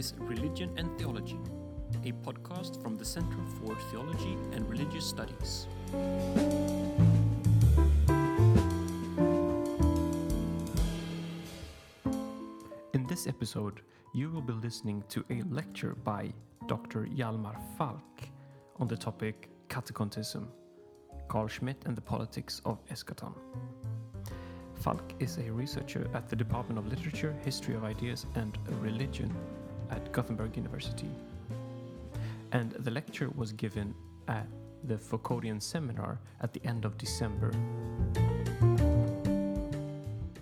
[0.00, 1.38] is Religion and Theology,
[2.06, 5.66] a podcast from the Center for Theology and Religious Studies.
[12.94, 13.82] In this episode,
[14.14, 16.32] you will be listening to a lecture by
[16.66, 17.04] Dr.
[17.04, 18.22] Hjalmar Falk
[18.78, 20.46] on the topic Katechon,
[21.28, 23.34] Carl Schmitt and the Politics of Eschaton.
[24.76, 29.30] Falk is a researcher at the Department of Literature, History of Ideas, and Religion
[29.90, 31.10] at Gothenburg University.
[32.52, 33.94] And the lecture was given
[34.28, 34.46] at
[34.84, 37.52] the Foucauldian seminar at the end of December.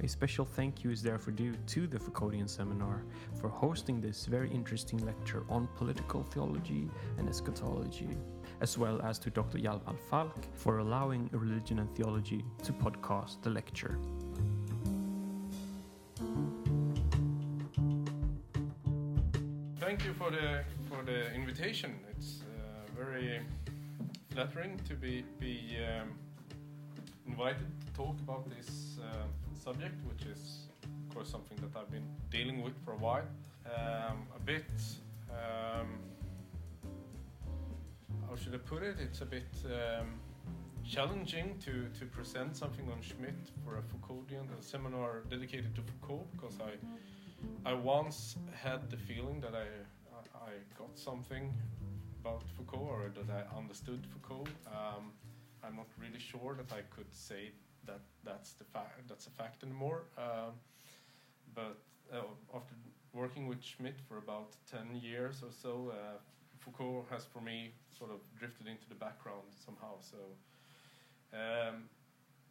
[0.01, 3.05] A special thank you is therefore due to the Foucauldian seminar
[3.39, 8.17] for hosting this very interesting lecture on political theology and eschatology,
[8.61, 9.59] as well as to Dr.
[9.59, 13.98] Hjalmar Falk for allowing Religion and Theology to podcast the lecture.
[19.98, 21.92] Thank you for the for the invitation.
[22.12, 23.41] It's uh, very
[24.30, 26.10] flattering to be be um,
[27.27, 29.26] invited to talk about this uh,
[29.60, 33.26] subject, which is of course something that I've been dealing with for a while.
[33.66, 34.70] Um, a bit.
[35.32, 35.88] Um,
[38.28, 38.98] how should I put it?
[39.00, 40.20] It's a bit um,
[40.88, 46.28] challenging to, to present something on Schmitt for a Foucauldian a seminar dedicated to Foucault
[46.36, 46.70] because I
[47.64, 49.67] I once had the feeling that I
[50.34, 51.53] I got something
[52.20, 54.48] about Foucault or that I understood Foucault.
[54.67, 55.12] Um,
[55.62, 57.53] I'm not really sure that I could say
[57.86, 60.05] that that's the fact that's a fact anymore.
[60.16, 60.53] Um,
[61.55, 61.78] but
[62.12, 62.22] uh,
[62.55, 62.75] after
[63.12, 66.19] working with Schmitt for about ten years or so, uh,
[66.59, 69.94] Foucault has for me sort of drifted into the background somehow.
[70.00, 70.19] So.
[71.31, 71.91] Um,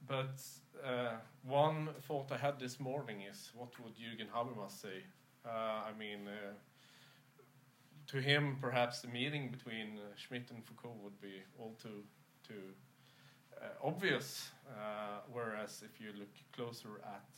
[0.06, 0.42] but
[0.86, 5.04] uh, one thought I had this morning is, what would Jürgen Habermas say?
[5.46, 5.50] Uh,
[5.90, 6.54] I mean, uh,
[8.08, 12.04] to him, perhaps the meeting between uh, Schmitt and Foucault would be all too
[12.48, 12.74] too
[13.62, 14.52] uh, obvious.
[14.70, 17.30] Uh, whereas if you look closer at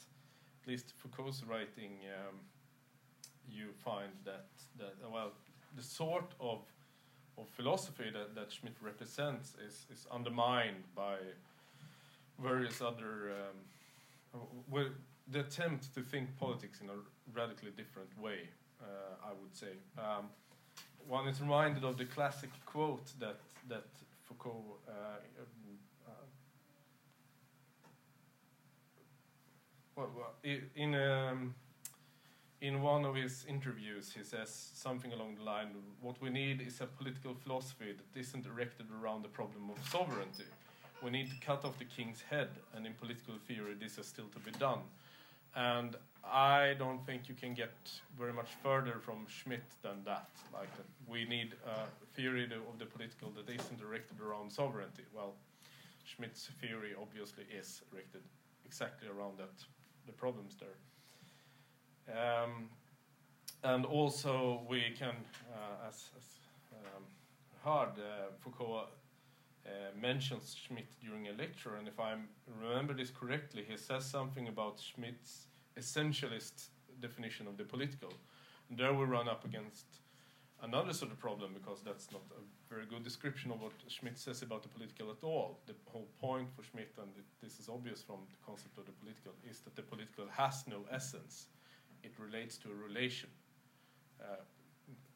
[0.62, 2.36] at least Foucault's writing, um,
[3.50, 5.32] you find that that well,
[5.76, 6.60] the sort of
[7.38, 11.16] of philosophy that, that Schmitt represents is, is undermined by
[12.42, 14.90] various other um, well,
[15.32, 16.94] the attempt to think politics in a
[17.34, 18.50] radically different way,
[18.82, 18.86] uh,
[19.24, 19.74] I would say.
[19.98, 20.30] Um,
[21.08, 23.86] one is reminded of the classic quote that that
[24.24, 24.92] Foucault uh,
[29.98, 30.34] uh, well,
[30.76, 31.56] in um,
[32.62, 35.70] in one of his interviews, he says something along the line:
[36.02, 40.46] "What we need is a political philosophy that isn't erected around the problem of sovereignty."
[41.04, 44.28] We need to cut off the king's head, and in political theory, this is still
[44.34, 44.80] to be done.
[45.56, 47.74] And I don't think you can get
[48.18, 50.30] very much further from Schmitt than that.
[50.54, 55.04] Like that we need a theory of the political that isn't directed around sovereignty.
[55.14, 55.34] Well,
[56.06, 58.22] Schmitt's theory obviously is directed
[58.66, 59.54] exactly around that,
[60.06, 60.78] the problems there.
[62.16, 62.70] Um,
[63.64, 65.16] and also we can,
[65.54, 66.24] uh, as, as
[66.74, 67.04] um,
[67.64, 68.88] heard, uh, Foucault
[69.70, 72.16] uh, mentions Schmitt during a lecture, and if I
[72.60, 75.48] remember this correctly, he says something about Schmitt's
[75.78, 76.70] essentialist
[77.00, 78.12] definition of the political.
[78.70, 79.86] And there we run up against
[80.62, 84.42] another sort of problem because that's not a very good description of what Schmitt says
[84.42, 85.60] about the political at all.
[85.68, 89.34] The whole point for Schmitt, and this is obvious from the concept of the political,
[89.50, 91.48] is that the political has no essence.
[92.04, 93.30] It relates to a relation,
[94.22, 94.44] uh,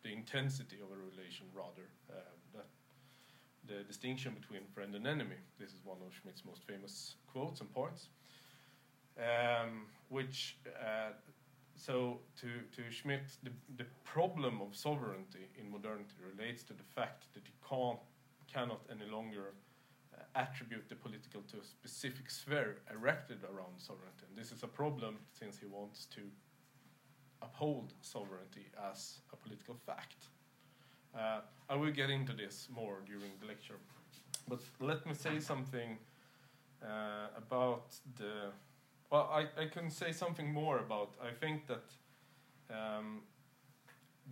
[0.03, 1.87] the intensity of a relation, rather.
[2.09, 2.21] Uh,
[2.53, 2.67] that
[3.67, 5.37] the distinction between friend and enemy.
[5.59, 8.09] This is one of Schmitt's most famous quotes and points.
[9.17, 11.11] Um, which, uh,
[11.75, 17.25] so to, to Schmitt, the, the problem of sovereignty in modernity relates to the fact
[17.33, 17.99] that you can't,
[18.51, 19.53] cannot any longer
[20.13, 24.25] uh, attribute the political to a specific sphere erected around sovereignty.
[24.27, 26.21] And this is a problem since he wants to
[27.41, 30.29] uphold sovereignty as a political fact.
[31.17, 33.75] Uh, I will get into this more during the lecture.
[34.47, 35.97] But let me say something
[36.81, 38.51] uh, about the.
[39.09, 41.13] Well, I, I can say something more about.
[41.21, 41.83] I think that
[42.69, 43.21] um,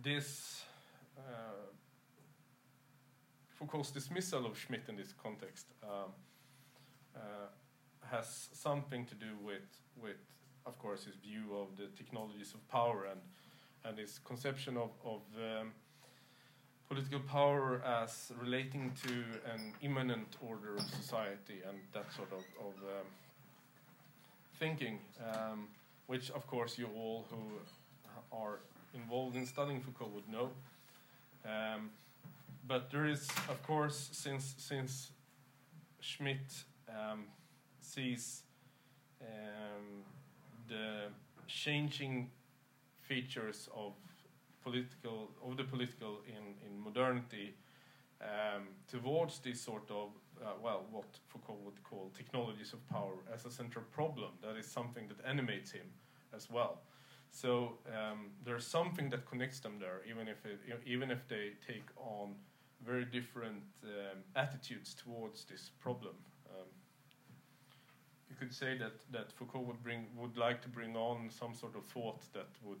[0.02, 0.64] this
[1.16, 1.22] uh,
[3.58, 6.10] Foucault's dismissal of Schmitt in this context um,
[7.14, 7.20] uh,
[8.10, 9.62] has something to do with,
[10.02, 10.16] with,
[10.66, 13.20] of course, his view of the technologies of power and
[13.84, 15.72] and his conception of, of um,
[16.92, 19.14] political power as relating to
[19.54, 23.06] an immanent order of society and that sort of, of um,
[24.58, 24.98] thinking,
[25.32, 25.68] um,
[26.06, 27.38] which of course you all who
[28.30, 28.58] are
[28.92, 30.50] involved in studying Foucault would know.
[31.46, 31.88] Um,
[32.68, 35.12] but there is, of course, since since
[36.00, 37.24] Schmitt um,
[37.80, 38.42] sees
[39.22, 40.04] um,
[40.68, 41.08] the
[41.48, 42.30] changing
[43.00, 43.94] features of
[44.62, 47.54] political of the political in in modernity
[48.20, 50.08] um, towards this sort of
[50.40, 54.66] uh, well what Foucault would call technologies of power as a central problem that is
[54.66, 55.86] something that animates him
[56.34, 56.82] as well.
[57.30, 61.86] So um, there's something that connects them there, even if it, even if they take
[61.96, 62.34] on
[62.84, 66.14] very different um, attitudes towards this problem.
[66.50, 66.66] Um,
[68.28, 71.74] you could say that, that Foucault would bring would like to bring on some sort
[71.74, 72.80] of thought that would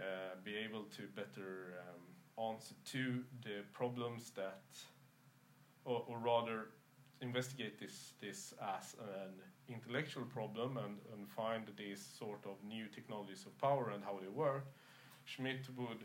[0.00, 4.62] uh, be able to better um, answer to the problems that,
[5.84, 6.68] or, or rather,
[7.20, 9.34] investigate this this as an
[9.68, 14.28] intellectual problem and, and find these sort of new technologies of power and how they
[14.28, 14.64] work.
[15.26, 16.04] Schmitt would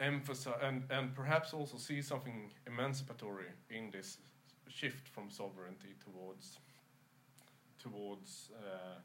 [0.00, 4.18] emphasize and, and perhaps also see something emancipatory in this
[4.68, 6.58] shift from sovereignty towards
[7.82, 8.98] towards uh,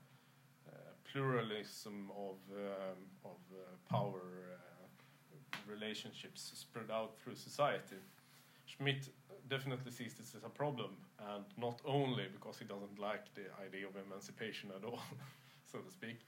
[1.12, 3.60] pluralism of um, of uh,
[3.90, 4.22] power
[4.54, 7.98] uh, relationships spread out through society.
[8.66, 9.10] Schmitt
[9.50, 10.92] definitely sees this as a problem,
[11.34, 15.02] and not only because he doesn't like the idea of emancipation at all,
[15.72, 16.20] so to speak,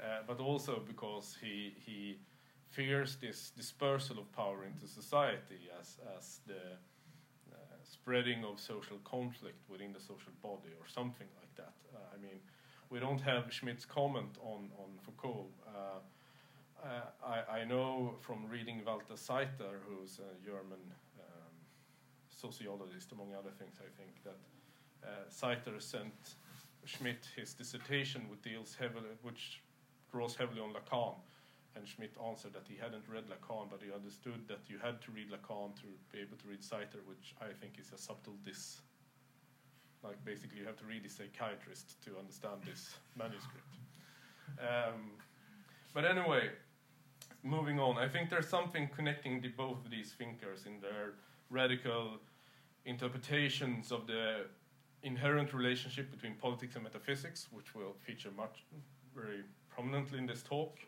[0.00, 2.18] uh, but also because he he
[2.70, 6.78] fears this dispersal of power into society as, as the
[7.52, 11.74] uh, spreading of social conflict within the social body or something like that.
[11.94, 12.40] Uh, I mean,
[12.92, 15.46] we don't have Schmitt's comment on, on Foucault.
[15.66, 16.88] Uh,
[17.24, 20.82] I, I know from reading Walter Seitter, who's a German
[21.18, 21.54] um,
[22.28, 26.34] sociologist, among other things, I think, that uh, Seitter sent
[26.84, 29.62] Schmitt his dissertation, which deals heavily, which
[30.10, 31.14] draws heavily on Lacan
[31.74, 35.10] and Schmitt answered that he hadn't read Lacan, but he understood that you had to
[35.10, 38.82] read Lacan to be able to read Seitter, which I think is a subtle diss.
[40.02, 43.74] Like basically, you have to read the psychiatrist to understand this manuscript.
[44.58, 45.12] Um,
[45.94, 46.50] but anyway,
[47.42, 51.14] moving on, I think there's something connecting the, both of these thinkers in their
[51.50, 52.18] radical
[52.84, 54.46] interpretations of the
[55.02, 58.64] inherent relationship between politics and metaphysics, which will feature much
[59.14, 60.78] very prominently in this talk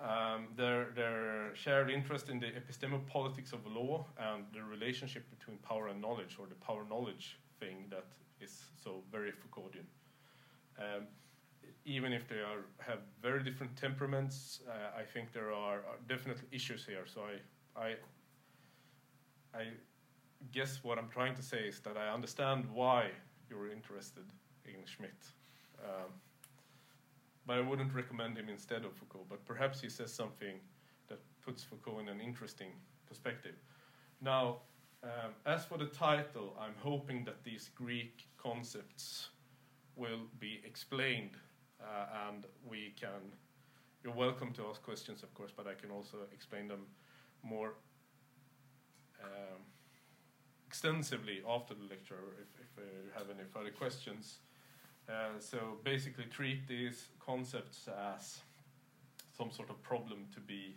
[0.00, 5.88] um, their, their shared interest in the epistemopolitics of law and the relationship between power
[5.88, 8.06] and knowledge, or the power knowledge thing that
[8.40, 9.86] is so very Foucauldian.
[10.78, 11.06] Um,
[11.86, 16.48] even if they are, have very different temperaments, uh, I think there are, are, definitely
[16.50, 17.04] issues here.
[17.06, 17.22] So
[17.76, 17.94] I, I,
[19.54, 19.64] I
[20.52, 23.10] guess what I'm trying to say is that I understand why
[23.48, 24.24] you're interested
[24.64, 25.12] in Schmitt.
[25.82, 26.10] Um,
[27.46, 29.26] but I wouldn't recommend him instead of Foucault.
[29.28, 30.56] But perhaps he says something
[31.08, 32.70] that puts Foucault in an interesting
[33.06, 33.56] perspective.
[34.20, 34.58] Now,
[35.04, 39.28] um, as for the title, I'm hoping that these Greek concepts
[39.96, 41.36] will be explained
[41.80, 43.32] uh, and we can.
[44.02, 46.86] You're welcome to ask questions, of course, but I can also explain them
[47.42, 47.74] more
[49.22, 49.60] um,
[50.66, 54.38] extensively after the lecture if, if you have any further questions.
[55.08, 58.40] Uh, so basically treat these concepts as
[59.36, 60.76] some sort of problem to be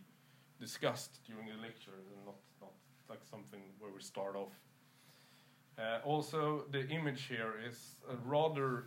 [0.59, 2.73] discussed during the lecture and not, not
[3.09, 4.53] like something where we start off.
[5.77, 8.85] Uh, also, the image here is a rather,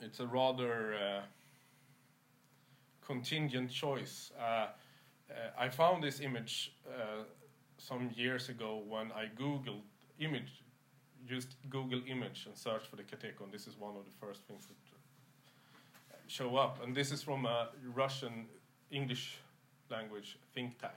[0.00, 1.20] it's a rather uh,
[3.04, 4.30] contingent choice.
[4.38, 4.68] Uh, uh,
[5.58, 6.72] I found this image
[7.78, 9.82] some years ago when I googled
[10.18, 10.62] image
[11.26, 13.50] just Google image and search for the Katechon.
[13.50, 14.76] This is one of the first things that
[16.26, 16.82] show up.
[16.82, 18.46] And this is from a Russian
[18.90, 19.38] English
[19.90, 20.94] language think tank,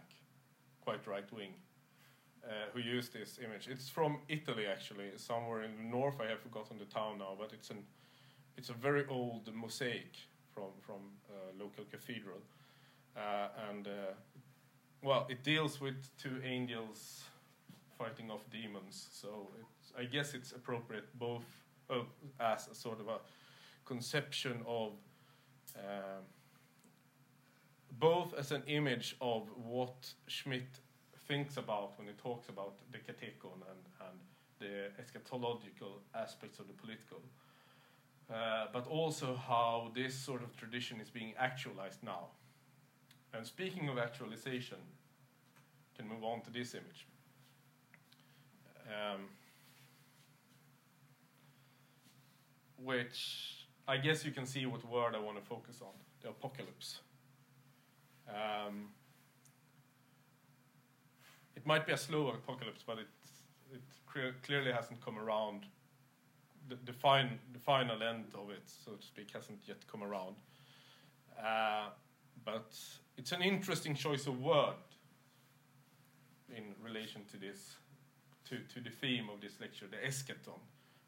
[0.81, 1.53] quite right wing,
[2.43, 3.67] uh, who used this image.
[3.67, 6.19] It's from Italy, actually, somewhere in the north.
[6.21, 7.83] I have forgotten the town now, but it's an
[8.57, 10.13] it's a very old mosaic
[10.53, 12.41] from from a local cathedral,
[13.15, 14.13] uh, and uh,
[15.01, 17.23] well, it deals with two angels
[17.97, 19.09] fighting off demons.
[19.11, 19.49] So
[19.97, 21.45] I guess it's appropriate both
[21.89, 22.03] uh,
[22.39, 23.19] as a sort of a
[23.85, 24.93] conception of
[25.77, 26.23] um,
[27.99, 30.79] both as an image of what Schmitt
[31.29, 34.19] thinks about when he talks about the katechon and, and
[34.59, 37.21] the eschatological aspects of the political,
[38.33, 42.25] uh, but also how this sort of tradition is being actualized now.
[43.33, 44.79] And speaking of actualization,
[45.95, 47.05] can move on to this image.
[48.87, 49.25] Um,
[52.83, 56.99] which I guess you can see what word I want to focus on the apocalypse.
[58.29, 58.87] Um,
[61.59, 63.07] it might be a slow apocalypse, but it
[63.73, 65.65] it clear, clearly hasn't come around.
[66.67, 70.35] The, the, fin, the final end of it, so to speak, hasn't yet come around.
[71.37, 71.89] Uh,
[72.45, 72.77] but
[73.17, 74.75] it's an interesting choice of word
[76.55, 77.75] in relation to this,
[78.49, 80.59] to, to the theme of this lecture, the eschaton,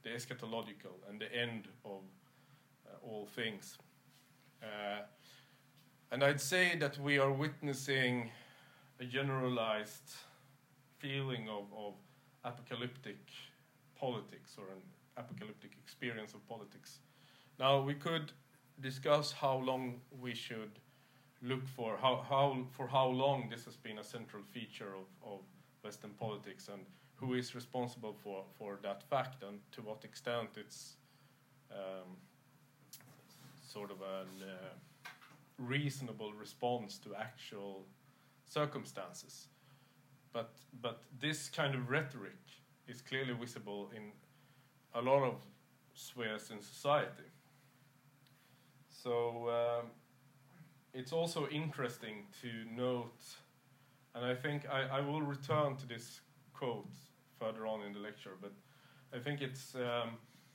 [0.03, 2.01] the eschatological, and the end of
[2.87, 3.77] uh, all things.
[4.63, 5.01] Uh,
[6.11, 8.31] and I'd say that we are witnessing
[8.99, 10.11] a generalized
[11.01, 11.93] feeling of, of
[12.43, 13.17] apocalyptic
[13.99, 14.81] politics or an
[15.17, 16.99] apocalyptic experience of politics.
[17.59, 18.31] Now, we could
[18.79, 20.79] discuss how long we should
[21.41, 25.39] look for, how, how, for how long this has been a central feature of, of
[25.83, 30.97] Western politics and who is responsible for, for that fact and to what extent it's
[31.71, 32.17] um,
[33.67, 35.09] sort of a uh,
[35.57, 37.85] reasonable response to actual
[38.45, 39.47] circumstances.
[40.33, 42.39] But, but this kind of rhetoric
[42.87, 44.11] is clearly visible in
[44.93, 45.35] a lot of
[45.93, 47.29] spheres in society.
[48.89, 49.87] So um,
[50.93, 53.23] it's also interesting to note,
[54.15, 56.21] and I think I, I will return to this
[56.53, 56.87] quote
[57.39, 58.53] further on in the lecture, but
[59.13, 60.11] I think it's um,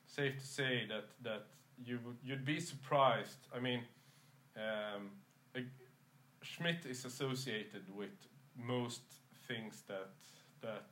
[0.07, 1.47] safe to say that, that
[1.85, 3.49] you, you'd be surprised.
[3.55, 3.83] I mean,
[4.57, 5.11] um,
[6.43, 8.11] Schmitt is associated with
[8.57, 9.03] most
[9.49, 10.11] things that
[10.63, 10.87] that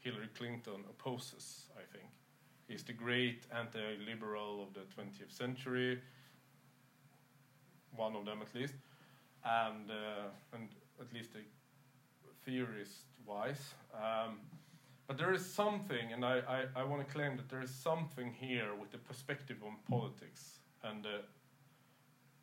[0.00, 1.64] Hillary Clinton opposes.
[1.76, 2.08] I think
[2.68, 6.00] he's the great anti-liberal of the 20th century,
[7.96, 8.74] one of them at least,
[9.44, 10.68] and uh, and
[11.00, 11.42] at least a
[12.44, 13.74] theorist-wise.
[13.94, 14.38] Um,
[15.06, 18.30] but there is something, and I, I, I want to claim that there is something
[18.30, 21.22] here with the perspective on politics and uh,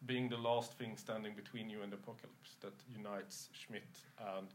[0.08, 4.02] being the last thing standing between you and the apocalypse that unites Schmitt
[4.38, 4.48] and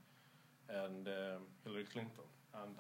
[0.85, 2.29] and um, Hillary Clinton.
[2.63, 2.75] And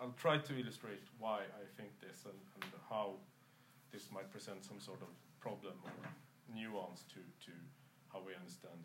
[0.00, 3.14] I'll try to illustrate why I think this and, and how
[3.92, 5.08] this might present some sort of
[5.40, 5.92] problem or
[6.54, 7.52] nuance to, to
[8.12, 8.78] how we understand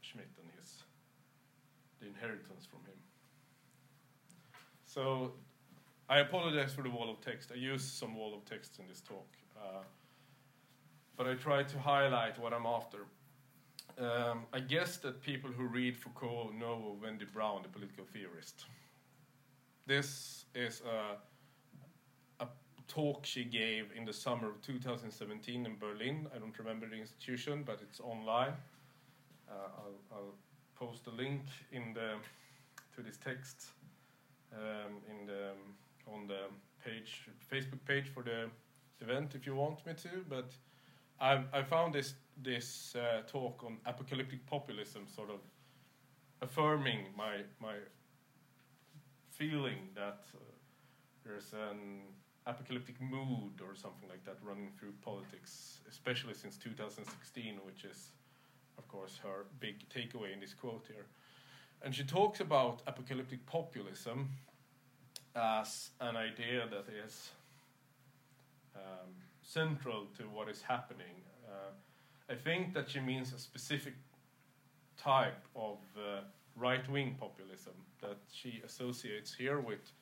[0.00, 0.82] Schmitt and his
[2.00, 2.98] the inheritance from him.
[4.84, 5.32] So
[6.08, 7.50] I apologize for the wall of text.
[7.52, 9.82] I use some wall of text in this talk, uh,
[11.16, 13.06] but I try to highlight what I'm after.
[13.98, 18.64] Um, I guess that people who read Foucault know Wendy Brown, the political theorist.
[19.86, 22.48] This is a, a
[22.88, 26.26] talk she gave in the summer of 2017 in Berlin.
[26.34, 28.54] I don't remember the institution, but it's online.
[29.48, 30.34] Uh, I'll, I'll,
[30.74, 32.14] post a link in the
[32.96, 33.66] to this text
[34.52, 35.50] um, in the
[36.12, 36.48] on the
[36.84, 38.48] page Facebook page for the
[39.00, 40.24] event if you want me to.
[40.28, 40.50] But
[41.20, 45.40] I, I found this this uh, talk on apocalyptic populism sort of
[46.40, 47.74] affirming my my
[49.30, 50.38] feeling that uh,
[51.24, 52.02] there's an
[52.46, 58.10] apocalyptic mood or something like that running through politics, especially since 2016, which is,
[58.78, 61.06] of course, her big takeaway in this quote here.
[61.82, 64.28] And she talks about apocalyptic populism
[65.34, 67.30] as an idea that is
[68.76, 69.10] um,
[69.52, 71.22] central to what is happening
[72.32, 73.92] I think that she means a specific
[74.96, 76.20] type of uh,
[76.56, 79.92] right wing populism that she associates here with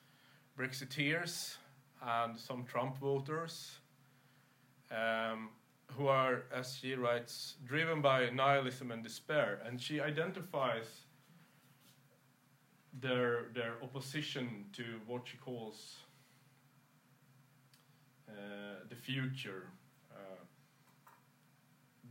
[0.57, 1.57] Brexiteers
[2.01, 3.79] and some Trump voters
[4.91, 5.49] um,
[5.87, 9.59] who are, as she writes, driven by nihilism and despair.
[9.65, 10.87] And she identifies
[13.01, 16.10] their, their opposition to what she calls uh,
[18.89, 19.67] the future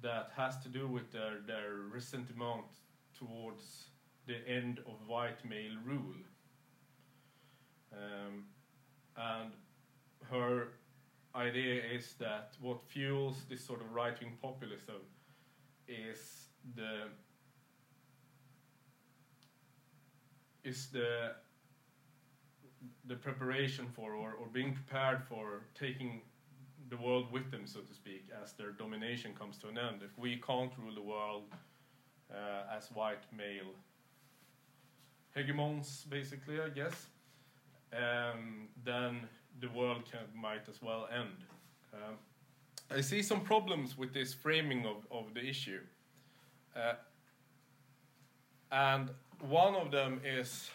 [0.03, 2.65] that has to do with their, their resentment
[3.19, 3.89] towards
[4.27, 6.15] the end of white male rule.
[7.93, 8.45] Um,
[9.17, 9.51] and
[10.31, 10.69] her
[11.35, 15.03] idea is that what fuels this sort of right wing populism
[15.89, 17.09] is the
[20.63, 21.33] is the
[23.07, 26.23] the preparation for or, or being prepared for taking
[26.89, 30.03] the world with them, so to speak, as their domination comes to an end.
[30.03, 31.45] If we can't rule the world
[32.33, 33.73] uh, as white male
[35.37, 37.07] hegemons, basically, I guess,
[37.93, 39.21] um, then
[39.61, 41.45] the world can, might as well end.
[41.95, 42.15] Um,
[42.91, 45.81] I see some problems with this framing of, of the issue.
[46.75, 46.95] Uh,
[48.73, 49.11] and
[49.41, 50.71] one of them is,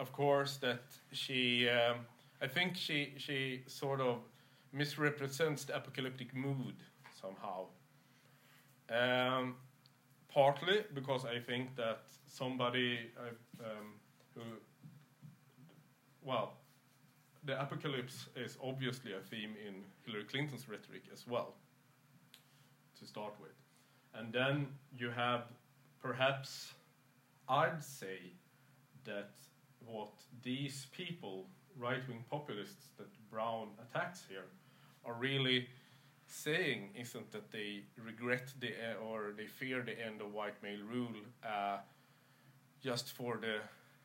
[0.00, 1.98] of course, that she, um,
[2.40, 4.18] I think she, she sort of
[4.72, 6.74] misrepresents the apocalyptic mood
[7.20, 7.66] somehow.
[8.88, 9.56] Um,
[10.32, 12.98] partly because I think that somebody
[13.60, 13.94] um,
[14.34, 14.40] who,
[16.22, 16.54] well,
[17.44, 21.54] the apocalypse is obviously a theme in Hillary Clinton's rhetoric as well,
[22.98, 23.56] to start with.
[24.14, 24.66] And then
[24.96, 25.42] you have
[26.02, 26.72] perhaps,
[27.48, 28.32] I'd say,
[29.04, 29.30] that
[29.86, 31.46] what these people,
[31.78, 34.46] right wing populists that Brown attacks here,
[35.04, 35.68] are really
[36.26, 40.80] saying isn't that they regret the uh, or they fear the end of white male
[40.88, 41.78] rule uh,
[42.82, 43.58] just for the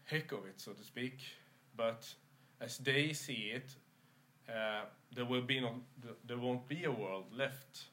[0.05, 1.19] heck of it, so to speak,
[1.75, 2.13] but
[2.61, 3.69] as they see it,
[4.49, 5.75] uh, there will be no,
[6.25, 7.85] there won't be a world left.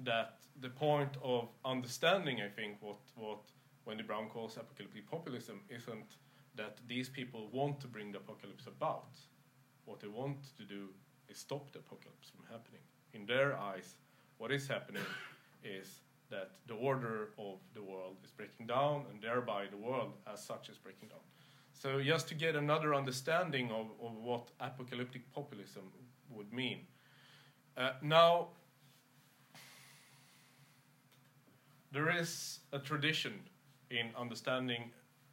[0.00, 3.40] That the point of understanding, I think, what what
[3.88, 6.16] Wendy Brown calls apocalyptic populism isn't
[6.56, 9.18] that these people want to bring the apocalypse about.
[9.86, 10.88] What they want to do
[11.30, 12.82] is stop the apocalypse from happening.
[13.14, 13.94] In their eyes,
[14.36, 15.06] what is happening
[15.64, 20.44] is that the order of the world is breaking down, and thereby the world as
[20.44, 21.24] such is breaking down.
[21.72, 25.84] So, just to get another understanding of, of what apocalyptic populism
[26.28, 26.80] would mean.
[27.74, 28.48] Uh, now,
[31.90, 33.32] there is a tradition
[33.90, 34.90] in understanding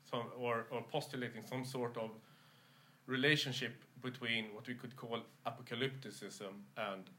[0.09, 2.11] some, or, or postulating some sort of
[3.07, 7.09] relationship between what we could call apocalypticism and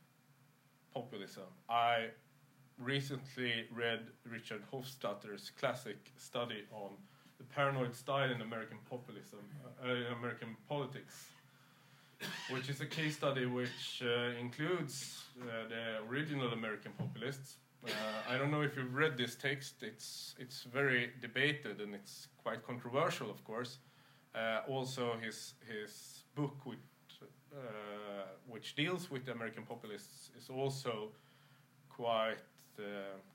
[0.92, 1.44] populism.
[1.68, 2.08] I
[2.78, 4.00] recently read
[4.30, 6.90] Richard Hofstadter's classic study on
[7.38, 9.40] the paranoid style in American populism,
[9.84, 11.26] uh, in American politics,
[12.50, 17.56] which is a case study which uh, includes uh, the original American populists.
[17.86, 19.82] Uh, I don't know if you've read this text.
[19.82, 23.78] It's it's very debated and it's quite controversial, of course.
[24.34, 26.78] Uh, also, his his book, which
[27.54, 31.12] uh, which deals with the American populists, is also
[31.88, 32.42] quite
[32.78, 32.82] uh,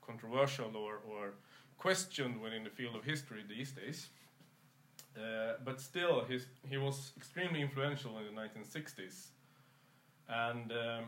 [0.06, 1.34] controversial or, or
[1.78, 4.10] questioned within the field of history these days.
[5.16, 9.28] Uh, but still, his, he was extremely influential in the 1960s.
[10.28, 11.04] And um,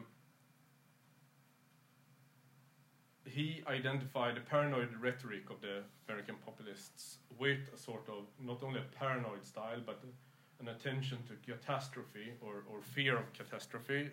[3.26, 8.80] he identified the paranoid rhetoric of the American populists with a sort of not only
[8.80, 10.00] a paranoid style, but
[10.60, 14.10] an attention to catastrophe or, or fear of catastrophe,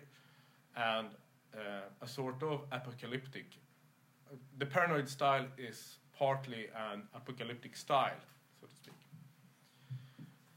[0.76, 1.08] and
[1.54, 3.46] uh, a sort of apocalyptic.
[4.58, 8.20] The paranoid style is partly an apocalyptic style,
[8.60, 8.94] so to speak.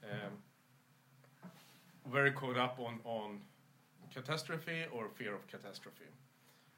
[0.04, 0.38] Um,
[2.12, 3.40] very caught up on, on
[4.14, 6.06] catastrophe or fear of catastrophe.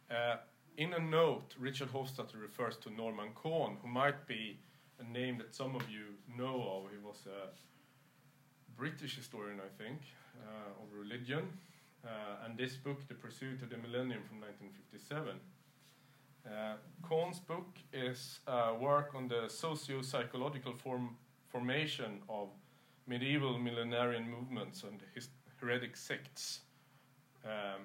[0.09, 0.37] Uh,
[0.77, 4.59] in a note, Richard Hofstadter refers to Norman Cohn, who might be
[4.99, 6.05] a name that some of you
[6.37, 6.91] know of.
[6.91, 7.49] He was a
[8.77, 9.99] British historian, I think,
[10.39, 11.47] uh, of religion.
[12.05, 15.39] Uh, and this book, The Pursuit of the Millennium from 1957.
[16.45, 21.17] Uh, Cohn's book is a work on the socio psychological form,
[21.49, 22.49] formation of
[23.07, 25.01] medieval millenarian movements and
[25.59, 26.59] heretic sects.
[27.43, 27.81] Um,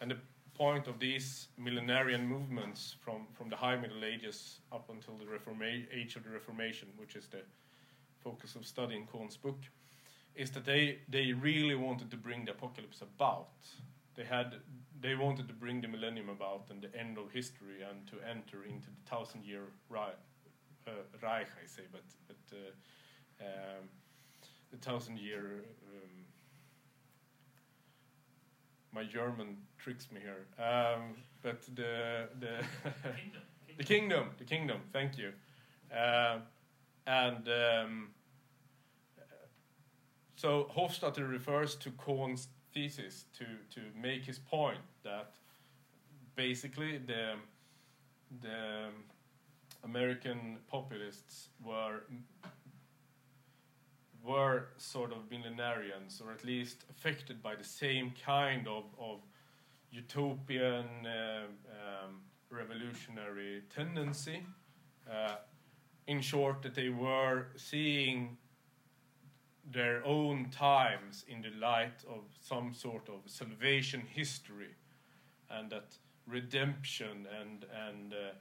[0.00, 0.16] and the
[0.54, 5.86] point of these millenarian movements from, from the High Middle Ages up until the Reforma-
[5.92, 7.42] age of the Reformation, which is the
[8.22, 9.58] focus of studying Cohn's book,
[10.34, 13.48] is that they, they really wanted to bring the apocalypse about.
[14.14, 14.54] They had
[15.00, 18.64] they wanted to bring the millennium about and the end of history and to enter
[18.64, 20.16] into the thousand year Reich,
[20.86, 23.88] uh, Reich I say, but but uh, um,
[24.70, 25.64] the thousand year.
[25.92, 26.23] Um,
[28.94, 32.56] my German tricks me here, um, but the the
[33.02, 33.42] Kingdom.
[33.78, 34.80] the kingdom, the kingdom.
[34.92, 35.32] Thank you,
[35.94, 36.38] uh,
[37.06, 37.48] and.
[37.48, 38.08] Um,
[40.36, 45.36] so Hofstadter refers to Cohn's thesis to, to make his point that
[46.34, 47.34] basically the,
[48.42, 48.88] the
[49.84, 52.02] American populists were
[54.24, 59.20] were sort of millenarians, or at least affected by the same kind of, of
[59.90, 64.40] utopian uh, um, revolutionary tendency.
[65.10, 65.36] Uh,
[66.06, 68.36] in short, that they were seeing
[69.72, 74.74] their own times in the light of some sort of salvation history,
[75.50, 78.34] and that redemption and and uh,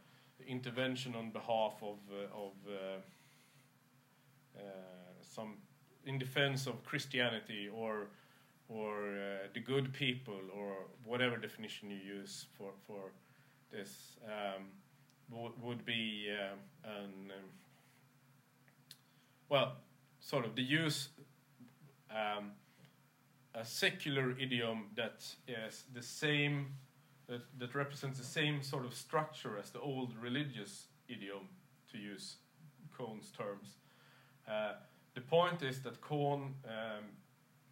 [0.47, 2.99] intervention on behalf of uh, of uh,
[4.57, 4.61] uh,
[5.21, 5.57] some
[6.05, 8.07] in defense of Christianity or
[8.69, 13.11] or uh, the good people or whatever definition you use for for
[13.71, 14.63] this um,
[15.31, 17.49] would, would be um, an um,
[19.49, 19.73] well
[20.19, 21.09] sort of the use
[22.09, 22.51] um,
[23.55, 26.67] a secular idiom that is the same
[27.27, 31.47] that, that represents the same sort of structure as the old religious idiom,
[31.91, 32.35] to use
[32.97, 33.77] Cohn's terms.
[34.47, 34.73] Uh,
[35.15, 37.03] the point is that Cohn um,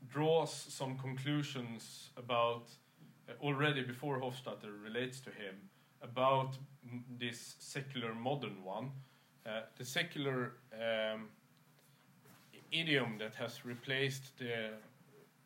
[0.08, 2.69] draws some conclusions about
[3.27, 5.56] uh, already before Hofstadter relates to him
[6.01, 6.58] about
[7.19, 8.91] this secular modern one.
[9.45, 11.30] Uh, the secular um,
[12.71, 14.69] idiom that has replaced the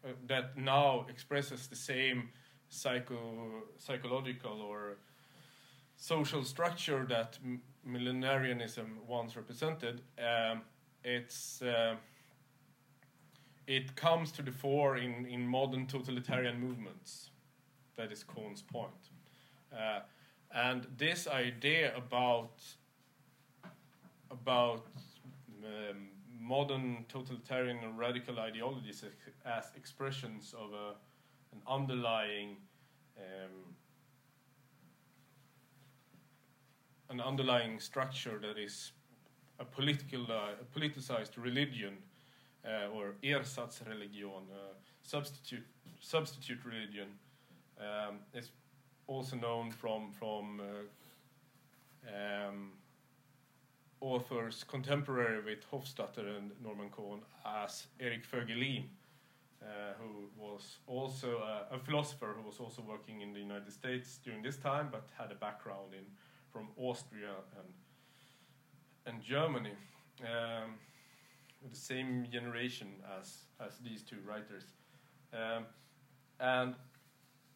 [0.06, 2.30] uh, that now expresses the same
[2.70, 4.98] psycho psychological or
[5.98, 7.38] social structure that
[7.88, 10.02] millenarianism once represented.
[10.20, 10.62] Um,
[11.06, 11.96] it's uh,
[13.68, 17.30] it comes to the fore in, in modern totalitarian movements.
[17.96, 18.92] That is Cohn's point.
[19.72, 20.00] Uh,
[20.54, 22.62] and this idea about
[24.32, 24.86] about
[25.64, 26.08] um,
[26.40, 29.04] modern totalitarian and radical ideologies
[29.46, 30.94] as expressions of a,
[31.54, 32.58] an underlying
[33.18, 33.76] um,
[37.10, 38.92] an underlying structure that is
[39.60, 41.98] a political, uh, politicized religion
[42.66, 45.66] uh, or ersatzreligion, uh, substitute
[46.00, 47.08] substitute religion,
[47.80, 48.52] um, is
[49.08, 52.72] also known from from uh, um,
[54.02, 58.86] authors contemporary with Hofstadter and Norman Cohn as Eric Voegelin,
[59.62, 59.66] uh,
[60.00, 64.44] who was also a, a, philosopher who was also working in the United States during
[64.44, 66.06] this time, but had a background in
[66.52, 67.68] from Austria and
[69.06, 69.74] and Germany,
[70.22, 70.72] um,
[71.70, 72.88] the same generation
[73.20, 74.64] as as these two writers,
[75.34, 75.66] um,
[76.40, 76.76] and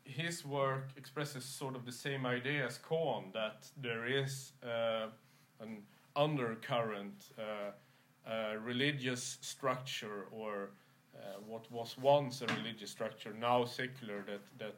[0.04, 5.08] his work expresses sort of the same idea as Cohn that there is uh,
[5.60, 5.84] an
[6.16, 10.72] undercurrent, uh, uh, religious structure, or
[11.16, 14.76] uh, what was once a religious structure, now secular, that, that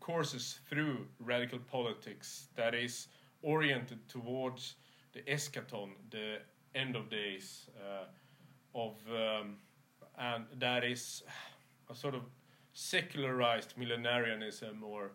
[0.00, 3.08] courses through radical politics that is
[3.42, 4.74] oriented towards
[5.14, 6.38] the eschaton, the
[6.74, 8.04] end of days, uh,
[8.78, 9.56] of um,
[10.18, 11.22] and that is
[11.90, 12.22] a sort of
[12.72, 15.12] secularized millenarianism or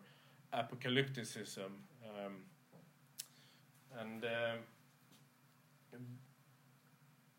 [0.52, 1.70] apocalypticism.
[2.04, 2.36] Um,
[3.98, 4.56] and uh,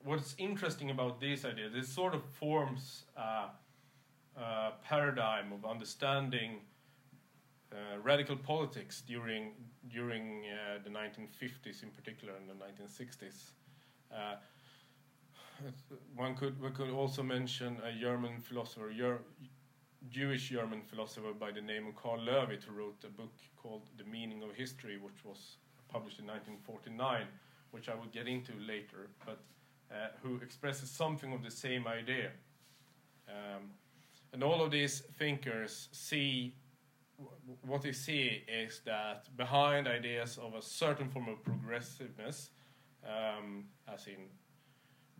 [0.03, 3.49] what's interesting about this idea, this sort of forms a,
[4.39, 6.59] a paradigm of understanding
[7.73, 9.53] uh, radical politics during
[9.89, 13.51] during uh, the 1950s, in particular, and the 1960s.
[14.11, 14.35] Uh,
[16.15, 18.91] one could one could also mention a German philosopher,
[20.09, 24.03] Jewish German philosopher by the name of Karl Löwith, who wrote a book called The
[24.03, 25.57] Meaning of History, which was
[25.87, 27.27] published in 1949,
[27.71, 29.39] which I will get into later, but
[29.91, 32.31] uh, who expresses something of the same idea.
[33.27, 33.69] Um,
[34.33, 36.55] and all of these thinkers see
[37.61, 42.49] what they see is that behind ideas of a certain form of progressiveness,
[43.05, 44.29] um, as in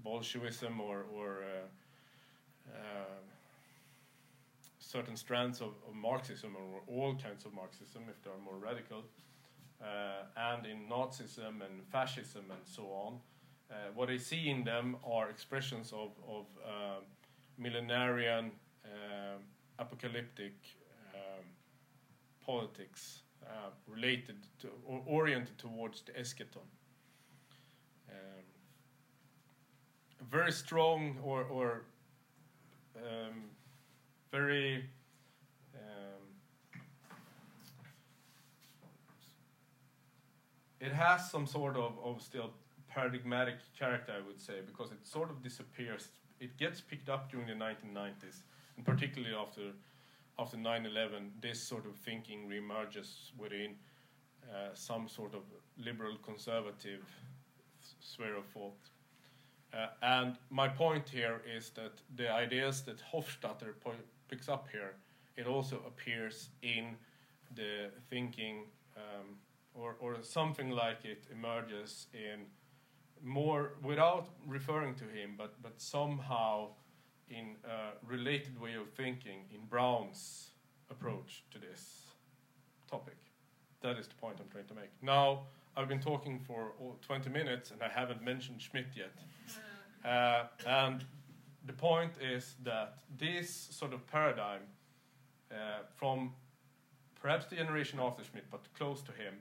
[0.04, 3.22] Bolshevism or, or uh, uh,
[4.80, 9.04] certain strands of, of, Marxism or all kinds of Marxism, if they are more radical,
[9.82, 13.20] uh, and in Nazism and fascism and so on.
[13.70, 17.00] Uh, what I see in them are expressions of, of uh,
[17.60, 18.52] millenarian,
[18.86, 19.38] uh,
[19.80, 20.54] apocalyptic
[21.16, 21.46] um,
[22.45, 23.21] politics
[23.88, 26.65] related to or oriented towards the eschaton.
[28.10, 28.43] Um,
[30.30, 31.84] very strong or, or
[32.95, 33.43] um,
[34.32, 34.86] very
[35.75, 36.82] um,
[40.80, 42.51] it has some sort of, of still
[42.88, 46.10] paradigmatic character, I would say, because it sort of disappears.
[46.39, 48.41] It gets picked up during the 1990s,
[48.75, 49.62] and particularly after
[50.38, 53.76] after 9/11, this sort of thinking reemerges within
[54.50, 55.44] uh, some sort of
[55.78, 57.04] liberal conservative
[58.00, 58.89] sphere of thought.
[59.74, 63.74] Uh, and my point here is that the ideas that Hofstadter
[64.28, 64.96] picks up here,
[65.38, 66.98] it also appears in
[67.56, 68.65] the thinking,
[68.98, 69.38] um,
[69.74, 72.46] or, or something like it emerges in
[73.24, 76.70] more without referring to him, but, but somehow
[77.32, 80.50] in a related way of thinking in Brown's
[80.89, 82.06] approach to this
[82.89, 83.17] topic.
[83.82, 84.91] That is the point I'm trying to make.
[85.02, 85.44] Now,
[85.76, 89.12] I've been talking for 20 minutes and I haven't mentioned Schmitt yet.
[90.04, 91.06] Uh, and
[91.67, 94.62] the point is that this sort of paradigm
[95.52, 96.32] uh, from
[97.22, 99.36] perhaps the generation after Schmitt, but close to him,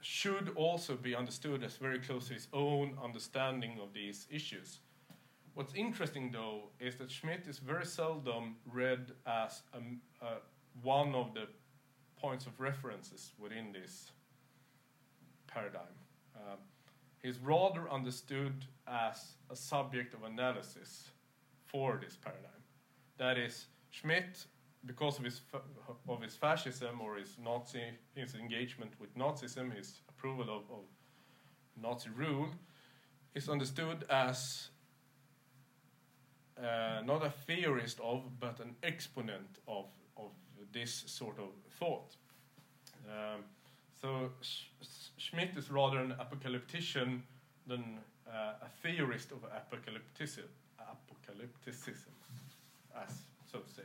[0.00, 4.80] should also be understood as very close to his own understanding of these issues.
[5.54, 10.28] What's interesting, though, is that Schmitt is very seldom read as a, uh,
[10.82, 11.46] one of the
[12.16, 14.12] points of references within this
[15.46, 15.96] paradigm.
[16.34, 16.58] Um,
[17.22, 21.10] he's rather understood as a subject of analysis
[21.66, 22.62] for this paradigm.
[23.18, 24.46] That is, Schmitt,
[24.86, 25.42] because of his
[26.08, 27.84] of his fascism or his Nazi
[28.14, 30.84] his engagement with Nazism, his approval of, of
[31.80, 32.48] Nazi rule,
[33.34, 34.70] is understood as
[36.58, 39.86] uh, not a theorist of, but an exponent of
[40.16, 40.30] of
[40.72, 42.16] this sort of thought.
[43.08, 43.44] Um,
[44.00, 44.66] so Sch
[45.16, 47.22] Schmitt is rather an apocalyptician
[47.66, 50.48] than uh, a theorist of apocalypticism,
[50.80, 52.14] apocalypticism,
[52.96, 53.82] as so to say.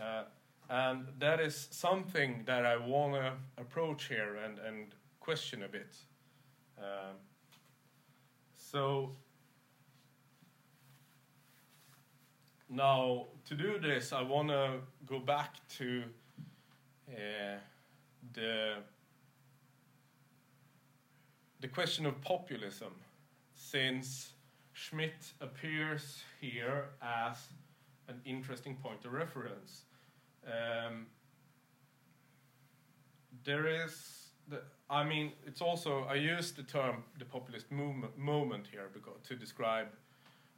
[0.00, 0.24] Uh,
[0.70, 5.94] and that is something that I want to approach here and, and question a bit.
[6.78, 7.16] Um,
[8.56, 9.12] so
[12.68, 16.04] now to do this, I want to go back to
[17.08, 17.58] uh,
[18.32, 18.74] the
[21.60, 22.92] the question of populism,
[23.54, 24.32] since
[24.74, 27.38] Schmitt appears here as
[28.08, 29.84] an interesting point of reference.
[30.46, 31.06] Um,
[33.44, 38.66] there is, the, I mean, it's also, I use the term the populist movement, moment
[38.70, 39.88] here because, to describe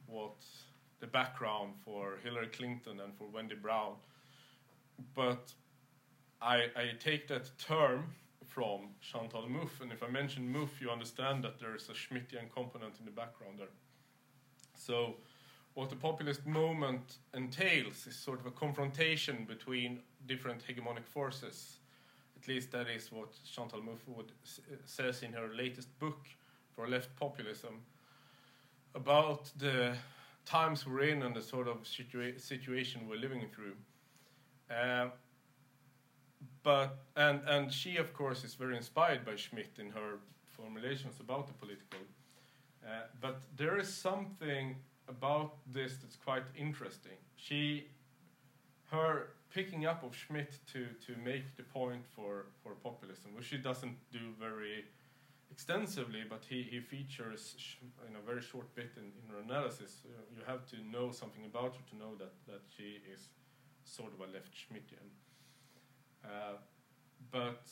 [0.07, 0.35] what
[0.99, 3.93] the background for Hillary Clinton and for Wendy Brown.
[5.15, 5.53] But
[6.41, 8.13] I, I take that term
[8.45, 12.49] from Chantal Mouffe, and if I mention Mouffe, you understand that there is a Schmittian
[12.53, 13.67] component in the background there.
[14.75, 15.15] So,
[15.73, 21.77] what the populist movement entails is sort of a confrontation between different hegemonic forces.
[22.35, 24.31] At least that is what Chantal Mouffe would,
[24.85, 26.25] says in her latest book
[26.73, 27.81] for left populism
[28.95, 29.95] about the
[30.47, 33.75] times we're in and the sort of situa situation we're living through.
[34.69, 35.07] Uh,
[36.63, 40.19] but and and she of course is very inspired by Schmitt in her
[40.55, 41.99] formulations about the political.
[42.85, 44.75] Uh, but there is something
[45.07, 47.17] about this that's quite interesting.
[47.35, 47.87] She,
[48.91, 53.57] her picking up of Schmitt to, to make the point for, for populism, which she
[53.57, 54.85] doesn't do very
[55.51, 57.55] extensively, but he, he features
[58.07, 60.03] in a very short bit in, in her analysis.
[60.35, 63.29] You have to know something about her to know that, that she is
[63.83, 65.07] sort of a left Schmittian.
[66.23, 66.57] Uh,
[67.31, 67.67] but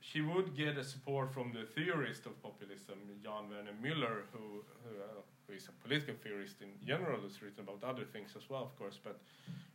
[0.00, 5.00] she would get a support from the theorist of populism, Jan Werner Müller, who, who,
[5.00, 8.62] uh, who is a political theorist in general, who's written about other things as well,
[8.62, 8.98] of course.
[9.02, 9.20] But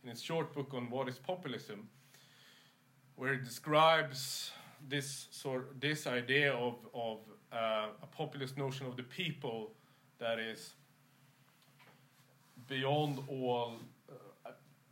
[0.02, 1.88] in his short book on what is populism,
[3.16, 4.50] where it describes
[4.88, 7.18] this sort this idea of of
[7.52, 9.70] uh, a populist notion of the people
[10.18, 10.74] that is
[12.68, 13.76] beyond all.
[14.08, 14.50] Uh,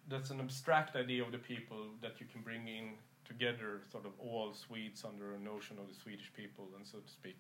[0.09, 2.91] that's an abstract idea of the people that you can bring in
[3.25, 7.11] together sort of all Swedes under a notion of the Swedish people, and so to
[7.11, 7.37] speak.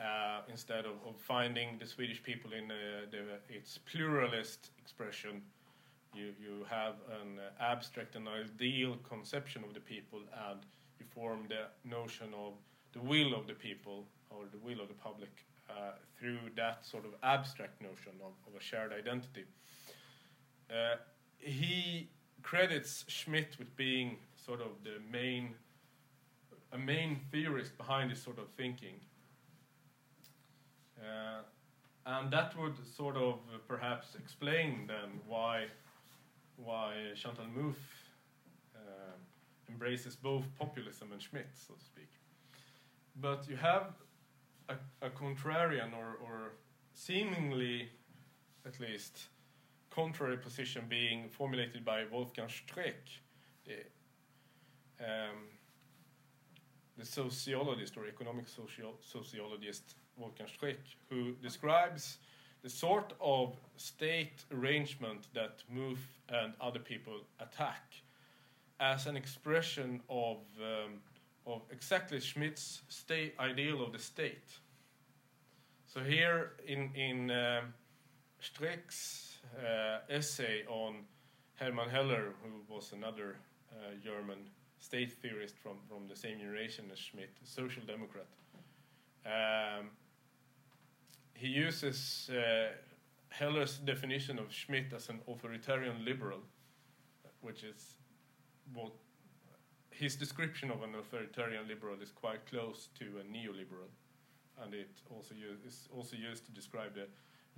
[0.00, 2.76] Uh, instead of, of, finding the Swedish people in uh,
[3.10, 5.40] the, its pluralist expression,
[6.14, 10.60] you, you have an abstract and ideal conception of the people, and
[10.98, 12.54] you form the notion of
[12.92, 15.30] the will of the people or the will of the public
[15.68, 19.44] uh, through that sort of abstract notion of, of a shared identity.
[20.70, 20.96] Uh,
[21.38, 22.08] he
[22.42, 25.54] credits Schmitt with being sort of the main
[26.72, 28.94] a main theorist behind this sort of thinking.
[30.98, 31.42] Uh,
[32.06, 35.66] and that would sort of perhaps explain then why
[36.56, 38.05] why Chantal Mouffe
[39.68, 42.10] embraces both populism and Schmitt, so to speak.
[43.20, 43.94] But you have
[44.68, 46.52] a, a contrarian or, or
[46.92, 47.88] seemingly,
[48.66, 49.28] at least,
[49.90, 53.20] contrary position being formulated by Wolfgang Streeck,
[53.64, 53.78] the
[55.00, 55.36] um,
[56.98, 60.78] the sociologist or economic socio sociologist Wolfgang Streeck,
[61.10, 62.18] who describes
[62.62, 67.94] the sort of state arrangement that Mouffe and other people attack
[68.80, 71.00] as an expression of, um,
[71.46, 74.48] of exactly Schmitt's state ideal of the state.
[75.86, 77.74] So here in, in um,
[78.42, 80.96] Streeck's uh, essay on
[81.54, 83.36] Hermann Heller, who was another
[83.72, 84.38] uh, German
[84.78, 88.26] state theorist from, from the same generation as Schmitt, a social democrat.
[89.24, 89.86] Um,
[91.34, 92.72] he uses uh,
[93.28, 96.40] Heller's definition of Schmitt as an authoritarian liberal,
[97.40, 97.96] which is
[98.74, 98.92] what
[99.90, 103.90] his description of an authoritarian liberal is quite close to a neoliberal,
[104.62, 105.34] and it also
[105.66, 107.06] is also used to describe the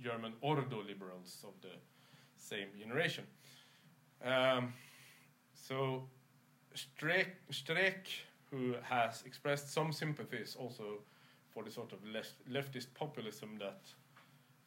[0.01, 1.75] German Ordo liberals of the
[2.37, 3.25] same generation.
[4.23, 4.73] Um,
[5.53, 6.03] so
[6.75, 8.07] Streeck, Streeck,
[8.51, 10.99] who has expressed some sympathies also
[11.49, 13.81] for the sort of left, leftist populism that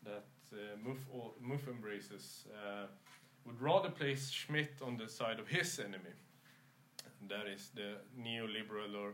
[0.05, 2.87] that uh, embraces uh,
[3.47, 6.15] would rather place Schmitt on the side of his enemy.
[7.29, 9.13] That is the neoliberal or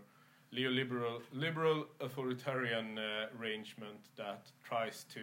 [0.55, 5.21] neoliberal liberal authoritarian uh, arrangement that tries to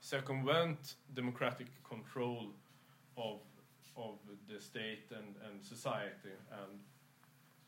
[0.00, 2.50] circumvent democratic control
[3.16, 3.40] of
[3.96, 4.14] of
[4.48, 6.78] the state and, and society and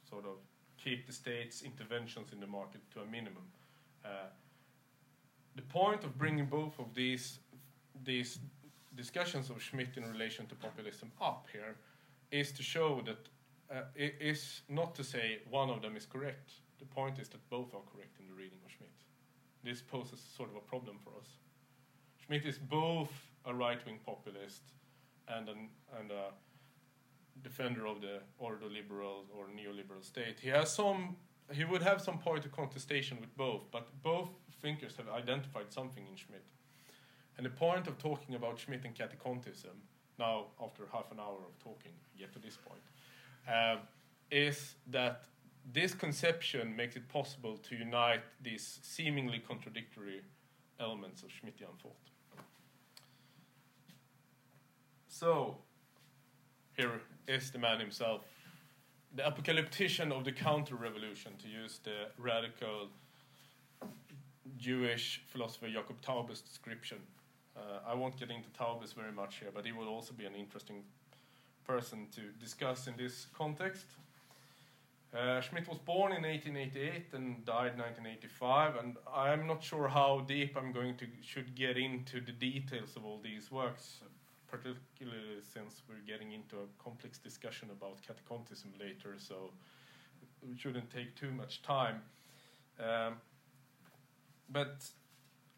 [0.08, 0.36] sort of
[0.76, 3.42] keep the state's interventions in the market to a minimum.
[4.04, 4.08] Uh,
[5.56, 7.40] the point of bringing both of these
[8.04, 8.38] these
[8.96, 11.76] discussions of Schmitt in relation to populism up here
[12.30, 13.28] is to show that
[13.70, 16.50] uh, it is not to say one of them is correct.
[16.78, 18.90] The point is that both are correct in the reading of Schmitt.
[19.62, 21.28] This poses sort of a problem for us.
[22.24, 23.12] Schmitt is both
[23.44, 24.62] a right-wing populist
[25.28, 26.32] and an and a
[27.42, 30.38] defender of the ordoliberal or neoliberal state.
[30.40, 31.16] He has some.
[31.52, 34.28] He would have some point of contestation with both, but both
[34.62, 36.44] thinkers have identified something in Schmitt.
[37.36, 39.74] And the point of talking about Schmitt and katechontism,
[40.18, 42.82] now after half an hour of talking, get to this point,
[43.48, 43.76] uh,
[44.30, 45.24] is that
[45.72, 50.22] this conception makes it possible to unite these seemingly contradictory
[50.78, 51.94] elements of Schmittian thought.
[55.08, 55.58] So,
[56.76, 58.22] here is the man himself,
[59.14, 62.88] the apocalyptician of the counter revolution, to use the radical
[64.56, 66.98] Jewish philosopher Jacob Taubes's description.
[67.56, 70.34] Uh, I won't get into Taubes very much here, but he will also be an
[70.34, 70.82] interesting
[71.70, 73.86] person to discuss in this context.
[75.14, 80.56] Uh, Schmitt was born in 1888 and died 1985, and I'm not sure how deep
[80.56, 84.00] I'm going to should get into the details of all these works,
[84.48, 89.50] particularly since we're getting into a complex discussion about katechontism later, so
[90.48, 92.02] we shouldn't take too much time.
[92.78, 93.14] Um,
[94.48, 94.74] but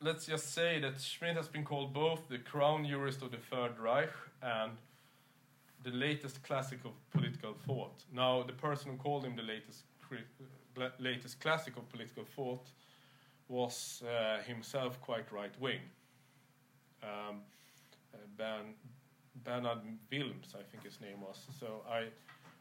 [0.00, 3.78] let's just say that Schmitt has been called both the crown jurist of the Third
[3.78, 4.72] Reich and
[5.82, 8.04] the latest classic of political thought.
[8.12, 9.84] Now, the person who called him the latest
[10.98, 12.70] latest classic of political thought
[13.48, 15.80] was uh, himself quite right wing.
[17.02, 17.40] Um,
[18.14, 18.74] uh, ben,
[19.44, 19.78] Bernard
[20.10, 21.46] Willms, I think his name was.
[21.58, 22.06] So I,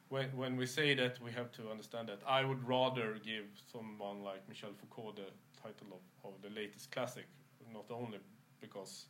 [0.10, 4.24] when when we say that, we have to understand that I would rather give someone
[4.24, 5.32] like Michel Foucault the
[5.62, 7.26] title of, of the latest classic,
[7.72, 8.20] not only
[8.60, 9.06] because,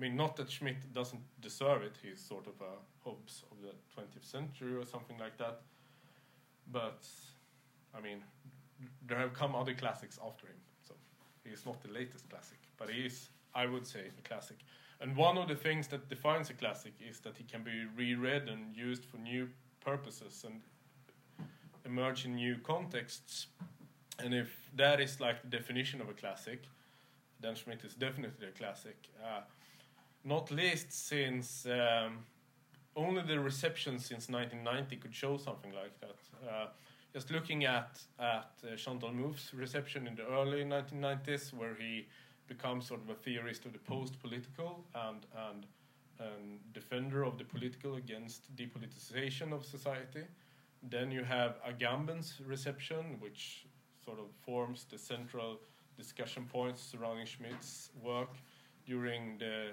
[0.00, 3.74] I mean, not that Schmitt doesn't deserve it, he's sort of a Hobbes of the
[3.94, 5.60] 20th century or something like that,
[6.72, 7.06] but,
[7.94, 8.24] I mean,
[9.06, 10.56] there have come other classics after him,
[10.88, 10.94] so
[11.44, 14.56] he's not the latest classic, but he is, I would say, a classic.
[15.02, 18.48] And one of the things that defines a classic is that he can be reread
[18.48, 19.50] and used for new
[19.84, 20.62] purposes and
[21.84, 23.48] emerge in new contexts.
[24.18, 26.62] And if that is like the definition of a classic,
[27.38, 28.96] then Schmitt is definitely a classic.
[29.22, 29.40] Uh,
[30.24, 32.18] not least since um,
[32.96, 36.16] only the reception since 1990 could show something like that.
[36.48, 36.66] Uh,
[37.12, 42.06] just looking at at uh, Chantal Mouffe's reception in the early 1990s, where he
[42.46, 45.66] becomes sort of a theorist of the post-political and and
[46.18, 50.24] and defender of the political against depoliticization of society.
[50.82, 53.66] Then you have Agamben's reception, which
[54.04, 55.60] sort of forms the central
[55.96, 58.34] discussion points surrounding Schmitt's work
[58.86, 59.72] during the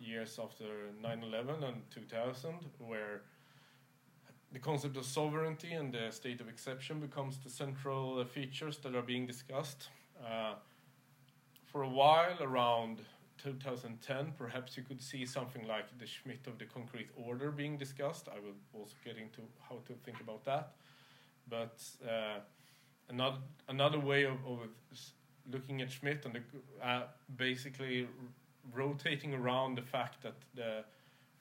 [0.00, 0.64] years after
[1.02, 3.22] 9-11 and 2000, where
[4.52, 9.02] the concept of sovereignty and the state of exception becomes the central features that are
[9.02, 9.88] being discussed.
[10.24, 10.54] Uh,
[11.64, 13.00] for a while, around
[13.42, 18.28] 2010, perhaps you could see something like the Schmitt of the concrete order being discussed.
[18.28, 20.72] I will also get into how to think about that.
[21.50, 22.38] But uh,
[23.08, 24.60] another another way of, of
[25.50, 27.02] looking at Schmitt and the, uh,
[27.36, 28.06] basically
[28.72, 30.84] rotating around the fact that the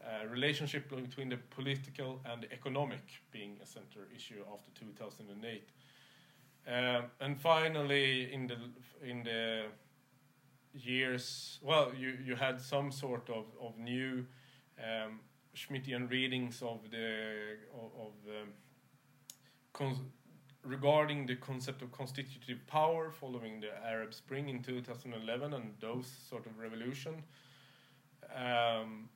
[0.03, 3.01] uh, relationship between the political and the economic
[3.31, 5.69] being a center issue after 2008.
[6.65, 8.57] Uh, and finally, in the
[9.01, 9.63] in the
[10.73, 14.25] years, well, you, you had some sort of, of new
[14.79, 15.19] um,
[15.55, 18.49] Schmittian readings of the of, of um,
[20.63, 26.45] regarding the concept of constitutive power following the Arab Spring in 2011 and those sort
[26.45, 27.23] of revolution
[28.35, 29.09] um,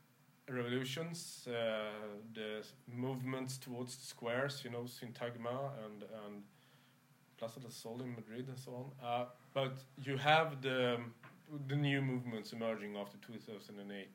[0.50, 1.90] revolutions, uh,
[2.34, 6.44] the movements towards the squares, you know, Syntagma and and
[7.38, 9.08] Plaza del Sol in Madrid and so on.
[9.08, 10.98] Uh, but you have the
[11.68, 14.08] the new movements emerging after 2008.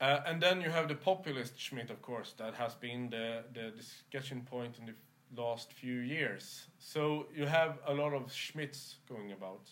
[0.00, 3.70] Uh, and then you have the populist Schmitt, of course, that has been the, the
[3.76, 4.94] discussion point in the
[5.36, 6.66] last few years.
[6.78, 9.70] So you have a lot of Schmitts going about.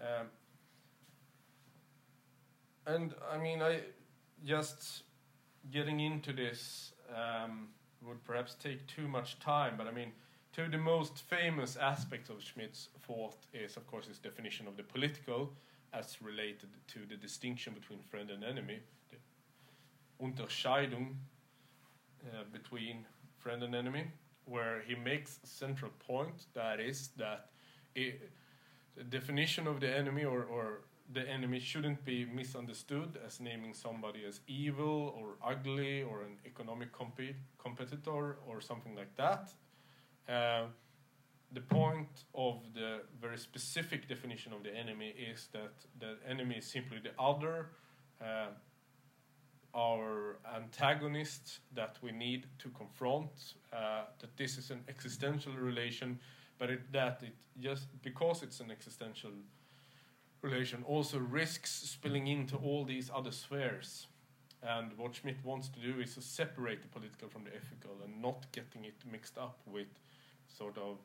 [0.00, 0.26] Um,
[2.86, 3.80] and I mean, I
[4.44, 5.02] just
[5.70, 7.68] getting into this um,
[8.02, 10.12] would perhaps take too much time, but I mean,
[10.52, 14.76] two of the most famous aspects of Schmitt's thought is, of course, his definition of
[14.76, 15.52] the political
[15.92, 18.78] as related to the distinction between friend and enemy,
[19.10, 21.14] the Unterscheidung
[22.26, 23.04] uh, between
[23.38, 24.06] friend and enemy,
[24.46, 27.46] where he makes a central point that is that
[27.94, 28.30] it,
[28.96, 30.80] the definition of the enemy or, or
[31.12, 36.92] the enemy shouldn't be misunderstood as naming somebody as evil or ugly or an economic
[36.92, 39.52] comp- competitor or something like that.
[40.28, 40.66] Uh,
[41.52, 46.66] the point of the very specific definition of the enemy is that the enemy is
[46.66, 47.70] simply the other,
[48.22, 48.46] uh,
[49.74, 56.18] our antagonist that we need to confront, uh, that this is an existential relation,
[56.58, 59.30] but it, that it just because it's an existential
[60.42, 64.06] relation also risks spilling into all these other spheres.
[64.62, 68.20] And what Schmitt wants to do is to separate the political from the ethical and
[68.20, 69.88] not getting it mixed up with
[70.48, 70.98] sort of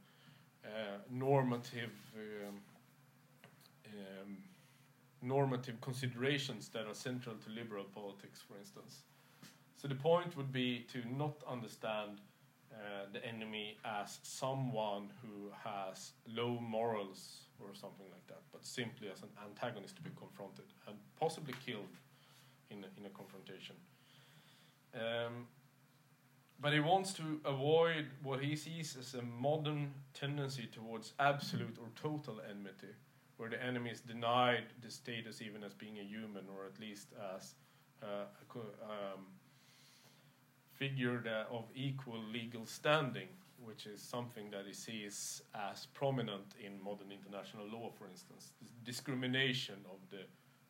[0.65, 2.55] uh, normative um,
[3.93, 4.37] um,
[5.25, 9.03] normative considerations that are central to liberal politics, for instance.
[9.75, 12.21] So the point would be to not understand
[12.71, 19.09] uh, the enemy as someone who has low morals or something like that, but simply
[19.09, 21.95] as an antagonist to be confronted and possibly killed
[22.69, 23.75] in a, in a confrontation.
[24.93, 25.47] Um,
[26.59, 31.87] but he wants to avoid what he sees as a modern tendency towards absolute or
[31.95, 32.93] total enmity,
[33.37, 37.09] where the enemy is denied the status even as being a human, or at least
[37.35, 37.55] as
[38.01, 38.25] uh,
[38.55, 39.25] a um,
[40.73, 41.21] figure
[41.51, 43.27] of equal legal standing,
[43.63, 48.51] which is something that he sees as prominent in modern international law, for instance.
[48.83, 50.23] Discrimination of the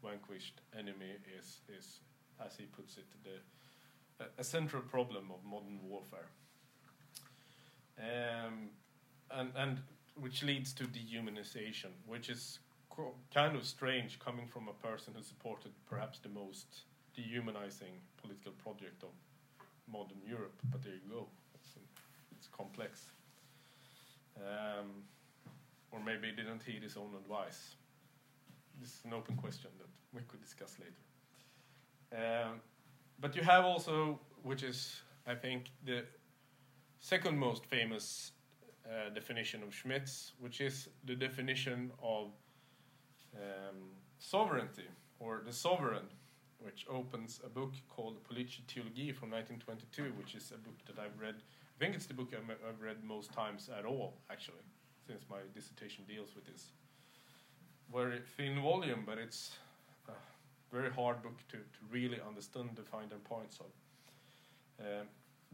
[0.03, 1.99] vanquished enemy is, is
[2.43, 6.29] as he puts it, the, a, a central problem of modern warfare.
[7.97, 8.69] Um,
[9.31, 9.79] and, and
[10.15, 12.59] which leads to dehumanization, which is
[13.33, 19.03] kind of strange coming from a person who supported perhaps the most dehumanizing political project
[19.03, 19.09] of
[19.91, 20.55] modern Europe.
[20.71, 21.69] But there you go, it's,
[22.37, 23.07] it's complex.
[24.37, 25.03] Um,
[25.91, 27.75] or maybe he didn't heed his own advice.
[28.79, 31.03] This is an open question that we could discuss later.
[32.13, 32.61] Um,
[33.19, 36.03] but you have also, which is, I think, the
[36.99, 38.31] second most famous
[38.85, 42.31] uh, definition of Schmitt's, which is the definition of
[43.35, 43.77] um,
[44.19, 44.87] sovereignty,
[45.19, 46.05] or the sovereign,
[46.59, 51.19] which opens a book called Politische Theologie from 1922, which is a book that I've
[51.19, 51.35] read.
[51.35, 54.65] I think it's the book I've read most times at all, actually,
[55.05, 56.71] since my dissertation deals with this.
[57.93, 59.51] Very thin volume, but it's
[60.07, 60.13] a
[60.71, 63.65] very hard book to, to really understand the finer points of.
[64.79, 65.07] Um,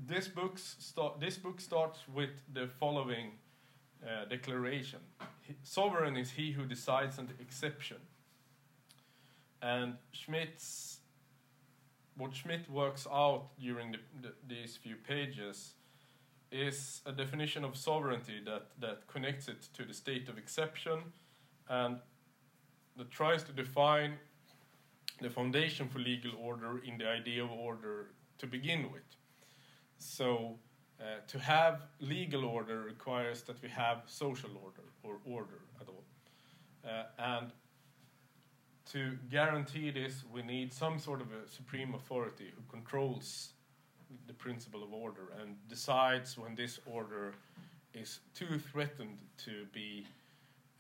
[0.08, 3.32] this, start, this book starts with the following
[4.04, 5.00] uh, declaration
[5.64, 7.98] Sovereign is he who decides on the exception.
[9.62, 11.00] And Schmitt's,
[12.16, 15.74] what Schmitt works out during the, the, these few pages
[16.52, 21.00] is a definition of sovereignty that, that connects it to the state of exception
[21.70, 21.98] and
[22.98, 24.14] that tries to define
[25.22, 29.04] the foundation for legal order in the idea of order to begin with.
[30.02, 30.58] So,
[31.00, 36.04] uh, to have legal order requires that we have social order or order at all.
[36.84, 37.52] Uh, and
[38.92, 43.54] to guarantee this, we need some sort of a supreme authority who controls
[44.26, 47.36] the principle of order and decides when this order
[47.94, 50.08] is too threatened to be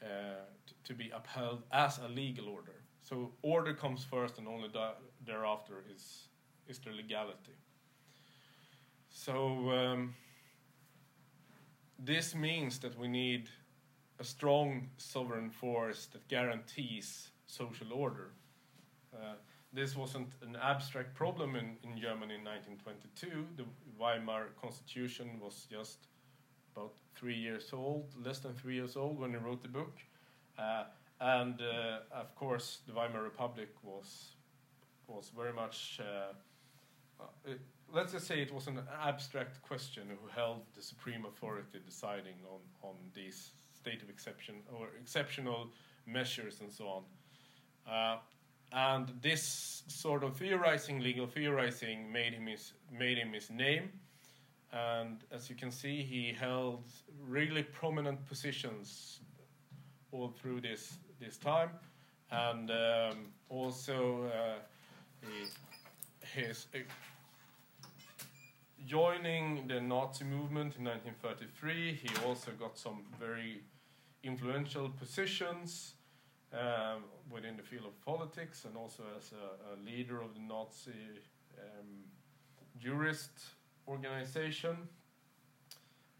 [0.01, 0.45] uh,
[0.83, 2.81] to be upheld as a legal order.
[3.03, 4.69] So order comes first, and only
[5.23, 6.27] thereafter is
[6.67, 7.53] is the legality.
[9.11, 10.15] So um,
[11.99, 13.49] this means that we need
[14.19, 18.31] a strong sovereign force that guarantees social order.
[19.13, 19.33] Uh,
[19.73, 23.45] this wasn't an abstract problem in, in Germany in 1922.
[23.57, 23.65] The
[23.97, 26.07] Weimar Constitution was just
[26.75, 29.97] about three years old, less than three years old when he wrote the book.
[30.57, 30.85] Uh,
[31.19, 34.35] and uh, of course the Weimar Republic was
[35.07, 35.99] was very much.
[35.99, 36.33] Uh,
[37.45, 37.59] it,
[37.93, 42.59] let's just say it was an abstract question who held the supreme authority deciding on
[42.89, 45.69] on these state of exception or exceptional
[46.05, 47.03] measures and so on.
[47.91, 48.17] Uh,
[48.73, 53.89] and this sort of theorizing, legal theorizing, made him his made him his name.
[54.71, 56.85] And as you can see, he held
[57.27, 59.19] really prominent positions
[60.11, 61.69] all through this this time,
[62.31, 63.17] and um,
[63.49, 64.59] also uh,
[65.21, 66.79] he, his uh,
[68.85, 71.99] joining the Nazi movement in 1933.
[72.03, 73.61] He also got some very
[74.23, 75.93] influential positions
[76.53, 80.91] um, within the field of politics and also as a, a leader of the Nazi
[81.57, 81.87] um,
[82.79, 83.31] jurist
[83.87, 84.75] organization,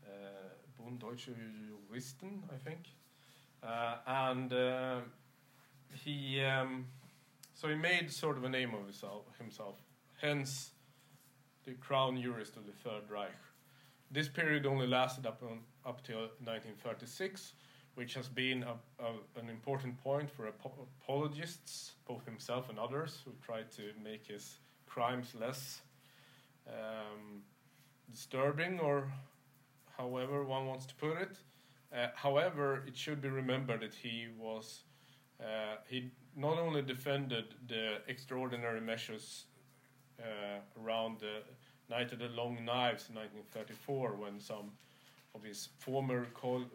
[0.06, 0.10] uh,
[0.78, 1.30] Bund Deutsche
[1.90, 2.80] Juristen, I think.
[3.64, 5.00] Uh, and uh,
[6.04, 6.86] he, um,
[7.54, 9.76] so he made sort of a name of himself, himself,
[10.20, 10.72] hence
[11.66, 13.32] the crown jurist of the Third Reich.
[14.10, 17.54] This period only lasted up, on, up till 1936,
[17.96, 23.32] which has been a, a, an important point for apologists, both himself and others, who
[23.46, 25.82] tried to make his crimes less
[26.68, 27.42] um,
[28.12, 29.12] disturbing, or
[29.98, 31.38] however one wants to put it.
[31.96, 34.84] Uh, however, it should be remembered that he was
[35.42, 39.46] uh, he not only defended the extraordinary measures
[40.80, 41.44] around the
[41.90, 44.72] Night of the Long Knives in 1934, when some
[45.36, 46.66] of his former co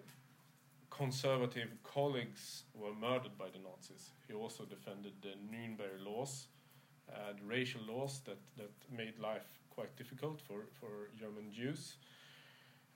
[0.90, 4.12] conservative colleagues were murdered by the Nazis.
[4.26, 6.46] He also defended the Nuremberg laws,
[7.12, 11.96] uh, the racial laws that, that made life quite difficult for, for German Jews.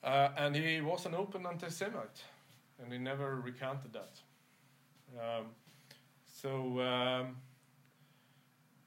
[0.02, 2.24] Uh, and he was an open anti Semite,
[2.82, 4.18] and he never recanted that.
[5.18, 5.46] Um,
[6.24, 7.36] so, um,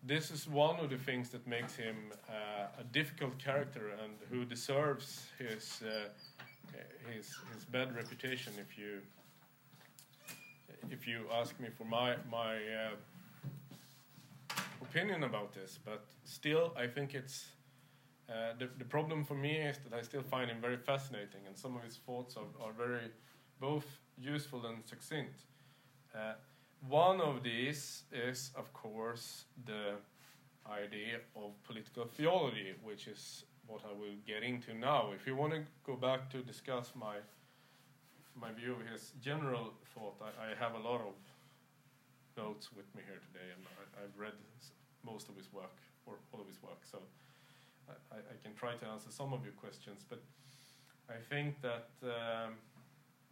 [0.06, 1.95] this is one of the things that makes him
[2.30, 6.10] uh, a difficult character and who deserves his, uh,
[7.10, 8.99] his, his bad reputation if you,
[10.91, 12.95] if you ask me for my, my uh,
[14.82, 15.80] opinion about this.
[15.84, 17.45] But still, I think it's
[18.30, 21.58] uh, the, the problem for me is that I still find him very fascinating, and
[21.58, 23.12] some of his thoughts are, are very
[23.60, 23.86] both
[24.18, 25.43] useful and succinct.
[26.89, 29.95] One of these is, of course, the
[30.69, 35.11] idea of political theology, which is what I will get into now.
[35.15, 37.17] If you want to go back to discuss my
[38.36, 41.13] my view of his general thought, I, I have a lot of
[42.36, 43.63] notes with me here today, and
[43.95, 44.34] I, have read
[45.05, 45.77] most of his work
[46.07, 46.97] or all of his work, so
[48.11, 50.03] I, I, can try to answer some of your questions.
[50.09, 50.19] But
[51.07, 52.53] I think that um,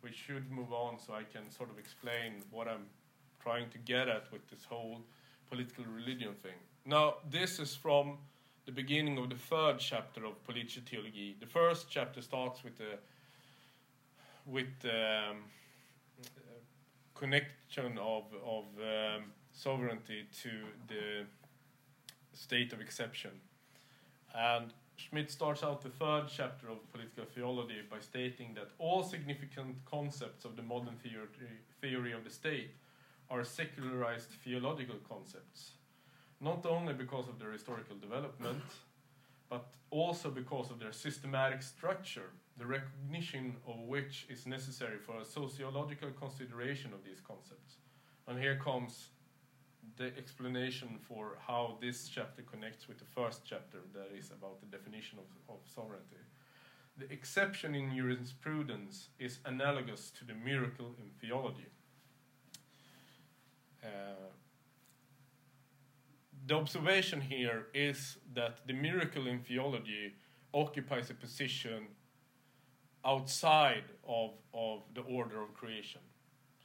[0.04, 2.86] we should move on so I can sort of explain what I'm
[3.42, 5.02] trying to get at with this whole
[5.50, 6.60] political religion thing.
[6.86, 8.18] Now, this is from
[8.66, 11.39] the beginning of the third chapter of Politische Theologie.
[11.39, 13.00] The first chapter starts with the
[14.46, 15.38] with um,
[17.16, 20.50] connection of of um, sovereignty to
[20.88, 21.26] the
[22.34, 23.32] state of exception,
[24.34, 29.76] and Schmitt starts out the third chapter of political theology by stating that all significant
[29.86, 31.28] concepts of the modern theory,
[31.82, 32.72] theory of the state
[33.32, 35.72] are secularized theological concepts,
[36.42, 38.62] not only because of their historical development,
[39.50, 45.26] but also because of their systematic structure, the recognition of which is necessary for a
[45.26, 47.78] sociological consideration of these concepts.
[48.28, 49.10] And here comes
[49.98, 54.78] the explanation for how this chapter connects with the first chapter, that is about the
[54.78, 56.22] definition of, of sovereignty.
[56.98, 61.70] The exception in jurisprudence is analogous to the miracle in theology.
[63.84, 63.88] Uh,
[66.48, 70.14] the observation here is that the miracle in theology
[70.54, 71.88] occupies a position
[73.06, 76.02] outside of, of the order of creation.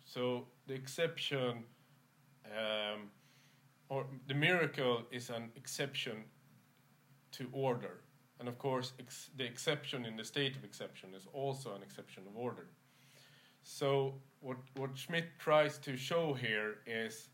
[0.04, 1.64] So the exception
[2.46, 3.10] um,
[3.88, 6.24] or the miracle is an exception
[7.32, 8.00] to order.
[8.38, 12.24] And of course, ex the exception in the state of exception is also an exception
[12.26, 12.66] of order.
[13.62, 14.14] So
[14.46, 17.30] what what Schmitt tries to show here is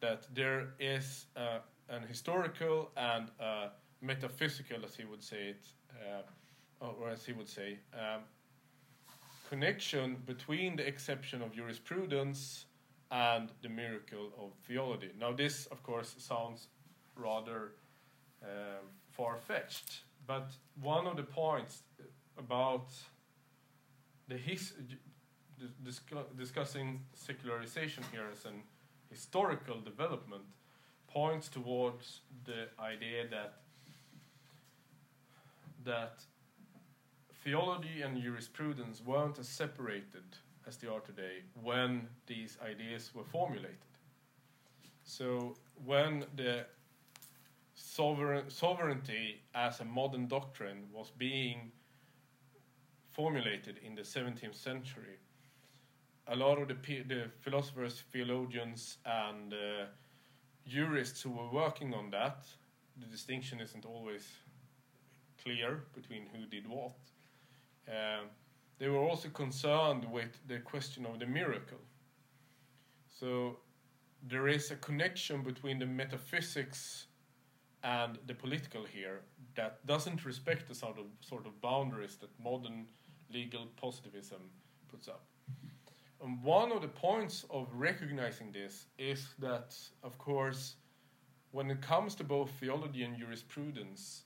[0.00, 3.70] that there is uh, an historical and a
[4.02, 5.66] metaphysical, as he would say it,
[6.04, 8.20] uh, or as he would say, um,
[9.48, 12.66] connection between the exception of jurisprudence
[13.10, 15.10] and the miracle of theology.
[15.18, 16.68] Now, this, of course, sounds
[17.16, 17.72] rather
[18.42, 20.50] um, far fetched, but
[20.82, 21.82] one of the points
[22.36, 22.88] about
[24.28, 24.74] the his
[26.36, 28.62] discussing secularization here as an
[29.10, 30.44] historical development
[31.08, 33.54] points towards the idea that
[35.84, 36.24] that
[37.44, 40.24] theology and jurisprudence weren't as separated
[40.66, 43.76] as they are today when these ideas were formulated.
[45.04, 46.66] So when the
[47.74, 51.72] sovereign, sovereignty as a modern doctrine was being
[53.10, 55.18] formulated in the 17th century,
[56.28, 59.86] a lot of the, the philosophers, theologians, and uh,
[60.66, 62.46] jurists who were working on that,
[63.00, 64.26] the distinction isn't always
[65.42, 66.94] clear between who did what.
[67.88, 68.24] Uh,
[68.78, 71.78] they were also concerned with the question of the miracle.
[73.08, 73.58] So
[74.22, 77.06] there is a connection between the metaphysics
[77.82, 79.22] and the political here
[79.56, 82.86] that doesn't respect the sort of sort of boundaries that modern
[83.32, 84.40] legal positivism
[84.88, 85.24] puts up.
[86.22, 90.76] And one of the points of recognizing this is that, of course,
[91.50, 94.22] when it comes to both theology and jurisprudence,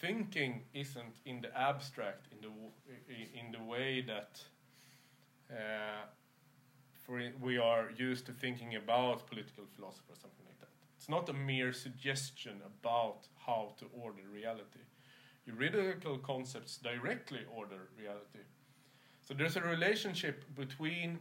[0.00, 2.50] thinking isn't in the abstract in the
[3.38, 4.40] in the way that
[5.50, 6.06] uh,
[6.94, 10.68] for we are used to thinking about political philosophy or something like that.
[10.96, 14.84] It's not a mere suggestion about how to order reality.
[15.46, 18.44] Juridical concepts directly order reality.
[19.30, 21.20] So there's a relationship between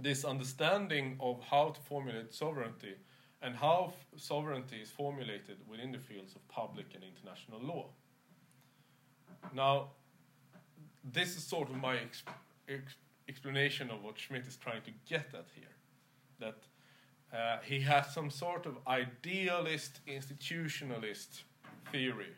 [0.00, 2.94] this understanding of how to formulate sovereignty
[3.40, 7.86] and how sovereignty is formulated within the fields of public and international law.
[9.54, 9.90] Now,
[11.04, 12.24] this is sort of my ex
[12.68, 12.96] ex
[13.28, 15.76] explanation of what Schmitt is trying to get at here.
[16.40, 16.58] That
[17.32, 21.44] uh, he has some sort of idealist, institutionalist
[21.92, 22.34] theory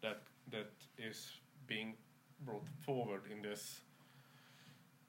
[0.00, 1.30] that that is
[1.68, 1.94] being
[2.44, 3.82] brought forward in this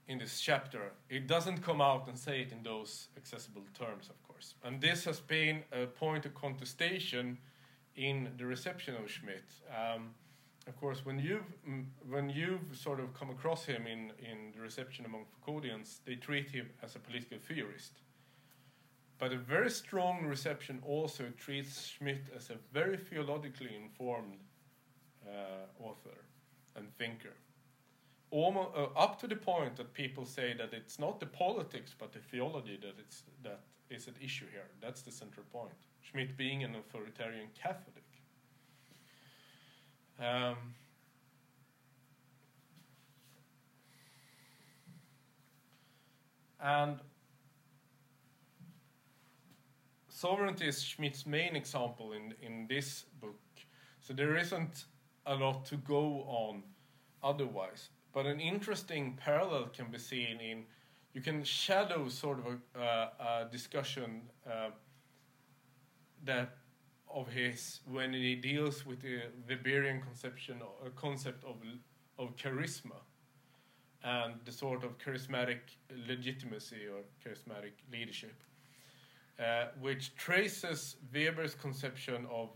[0.07, 0.91] in this chapter.
[1.09, 4.55] It doesn't come out and say it in those accessible terms, of course.
[4.63, 7.37] And this has been a point of contestation
[7.95, 9.45] in the reception of Schmitt.
[9.69, 10.09] Um,
[10.67, 11.43] of course, when you've
[12.09, 16.49] when you've sort of come across him in in the reception among Foucauldians, they treat
[16.49, 18.01] him as a political theorist.
[19.19, 24.39] But a very strong reception also treats Schmitt as a very theologically informed
[25.27, 26.17] uh, author
[26.75, 27.35] and thinker.
[28.34, 32.11] Almost, uh, up to the point that people say that it's not the politics but
[32.13, 33.59] the theology that it's that
[33.91, 34.65] is at issue here.
[34.81, 35.77] That's the central point.
[36.01, 38.03] Schmitt being an authoritarian Catholic.
[40.19, 40.55] Um,
[46.59, 46.99] and
[50.09, 53.36] sovereignty is Schmitt's main example in, in this book.
[53.99, 54.86] So there isn't
[55.27, 56.63] a lot to go on
[57.21, 57.89] otherwise.
[58.14, 60.66] But an interesting parallel can be seen in
[61.14, 62.45] you can shadow sort of
[62.76, 64.70] a, uh, a discussion uh,
[66.26, 66.57] that
[67.14, 71.55] of his when he deals with the Weberian conception uh, concept of
[72.18, 72.99] of charisma
[74.03, 75.59] and the sort of charismatic
[76.07, 78.36] legitimacy or charismatic leadership,
[79.39, 82.49] uh, which traces Weber's conception of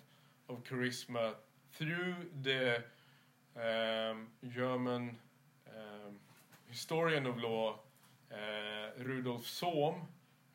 [0.49, 1.36] of charisma
[1.74, 2.78] through the
[3.55, 5.16] um, German
[5.78, 6.13] um,
[6.69, 7.80] historian of law
[8.32, 9.95] uh, Rudolf Sohm,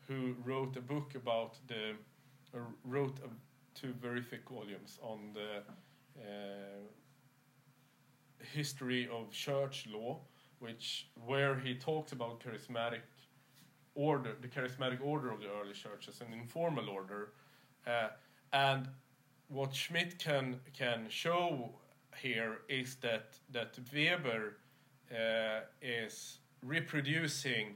[0.08, 1.94] who wrote a book about the
[2.84, 3.28] wrote a
[3.78, 5.62] two very thick volumes on the
[6.20, 6.82] uh,
[8.52, 10.20] history of church law,
[10.58, 13.00] which where he talks about charismatic
[13.94, 17.32] order, the charismatic order of the early church as an informal order,
[17.86, 18.08] uh,
[18.52, 18.88] and
[19.48, 21.70] what Schmitt can can show
[22.16, 24.56] here is that that Weber
[25.12, 27.74] uh, is reproducing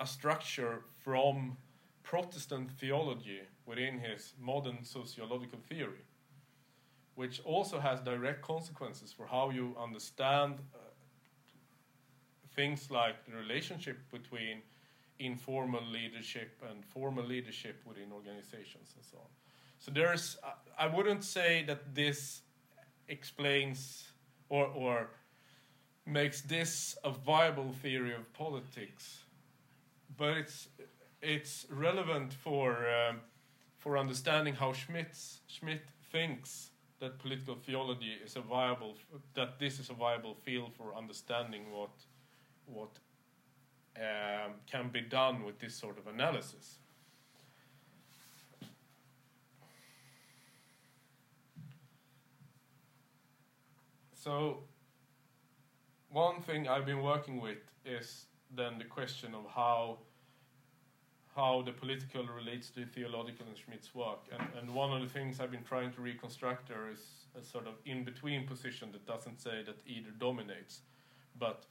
[0.00, 1.56] a structure from
[2.02, 6.04] Protestant theology within his modern sociological theory,
[7.14, 10.78] which also has direct consequences for how you understand uh,
[12.54, 14.62] things like the relationship between
[15.18, 19.30] informal leadership and formal leadership within organizations and so on.
[19.78, 20.36] So there's,
[20.78, 22.42] I wouldn't say that this
[23.08, 24.12] explains
[24.48, 25.10] or, or
[26.06, 29.24] makes this a viable theory of politics,
[30.16, 30.68] but it's
[31.20, 33.20] it's relevant for um,
[33.78, 38.96] for understanding how Schmitt's, Schmitt thinks that political theology is a viable
[39.34, 41.90] that this is a viable field for understanding what
[42.66, 42.90] what
[43.96, 46.78] um, can be done with this sort of analysis.
[54.14, 54.62] So
[56.12, 59.98] one thing I've been working with is then the question of how
[61.34, 64.20] how the political relates to theological in Schmitt's work.
[64.30, 67.00] And, and one of the things I've been trying to reconstruct there is
[67.34, 70.80] a sort of in between position that doesn't say that either dominates,
[71.38, 71.64] but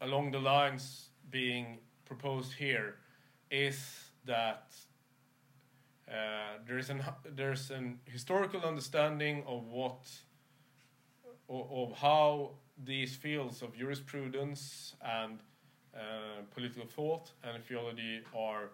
[0.00, 2.94] along the lines being proposed here
[3.50, 3.78] is
[4.26, 4.72] that
[6.08, 7.02] uh, there's an
[7.34, 10.06] there's an historical understanding of what
[11.48, 12.52] of, of how
[12.82, 15.40] these fields of jurisprudence and
[15.94, 18.70] uh, political thought and theology are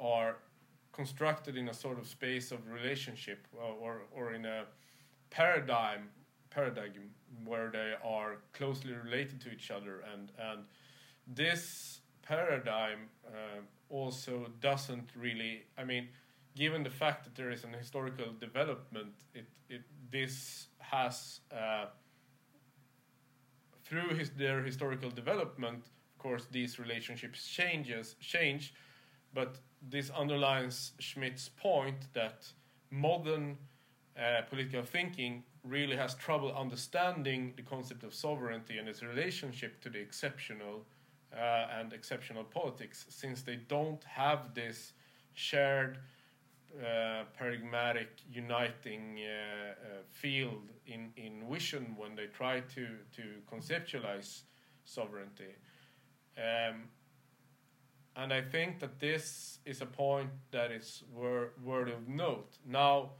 [0.00, 0.36] are
[0.92, 4.64] constructed in a sort of space of relationship or, or, in a
[5.30, 6.08] paradigm
[6.50, 6.92] paradigm
[7.44, 10.04] where they are closely related to each other.
[10.12, 10.64] And and
[11.26, 13.60] this paradigm uh,
[13.90, 16.08] also doesn't really i mean
[16.56, 21.86] given the fact that there is an historical development it, it this has uh,
[23.88, 28.74] through his, their historical development of course these relationships changes change
[29.34, 29.58] but
[29.90, 32.46] this underlines schmitt's point that
[32.90, 33.56] modern
[34.18, 39.90] uh, political thinking really has trouble understanding the concept of sovereignty and its relationship to
[39.90, 40.84] the exceptional
[41.32, 44.92] uh, and exceptional politics, since they don't have this
[45.34, 45.98] shared
[46.76, 54.42] uh, paradigmatic uniting uh, uh, field in, in vision when they try to, to conceptualize
[54.84, 55.54] sovereignty.
[56.36, 56.84] Um,
[58.16, 62.58] and I think that this is a point that is wor- worthy of note.
[62.66, 63.10] Now,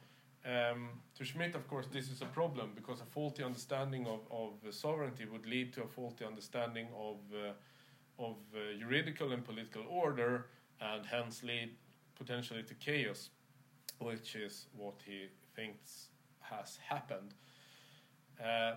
[0.45, 4.75] um, to Schmitt, of course, this is a problem because a faulty understanding of, of
[4.75, 10.47] sovereignty would lead to a faulty understanding of, uh, of uh, juridical and political order
[10.81, 11.71] and hence lead
[12.15, 13.31] potentially to chaos,
[13.99, 16.09] which is what he thinks
[16.41, 17.35] has happened.
[18.43, 18.77] Uh,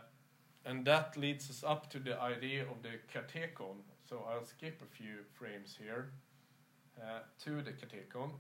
[0.66, 3.78] and that leads us up to the idea of the katechon.
[4.08, 6.12] So I'll skip a few frames here
[7.00, 8.32] uh, to the katechon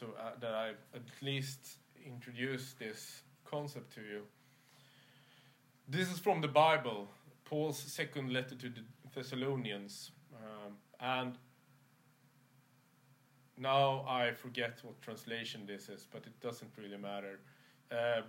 [0.00, 4.22] so uh, that I've at least introduce this concept to you.
[5.88, 7.08] This is from the Bible,
[7.44, 8.82] Paul's second letter to the
[9.14, 11.36] Thessalonians, um, and
[13.60, 17.38] now I forget what translation this is, but it doesn't really matter.
[17.92, 18.22] Uh,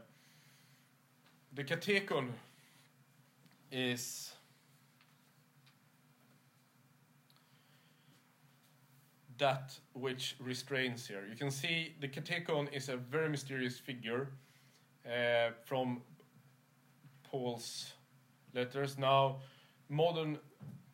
[1.54, 2.28] the katechon
[3.72, 4.34] is
[9.38, 11.24] that which restrains here.
[11.30, 14.28] You can see the katechon is a very mysterious figure
[15.06, 16.02] uh, from
[17.24, 17.94] Paul's
[18.54, 18.98] letters.
[18.98, 19.38] Now,
[19.90, 20.38] modern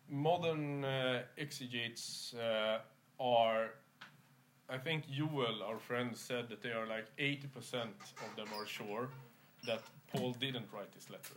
[0.09, 2.79] modern uh, exegetes uh,
[3.19, 3.71] are,
[4.69, 7.45] I think Joel, our friend, said that they are like 80%
[7.75, 9.09] of them are sure
[9.65, 11.35] that Paul didn't write this letter,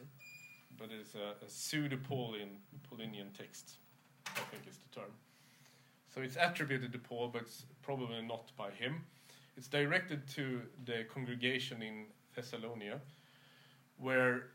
[0.78, 2.58] but it's a, a pseudo-Pauline
[2.88, 3.76] Paulinian text.
[4.26, 5.10] I think is the term.
[6.12, 9.04] So it's attributed to Paul, but it's probably not by him.
[9.56, 13.00] It's directed to the congregation in Thessalonia,
[13.98, 14.46] where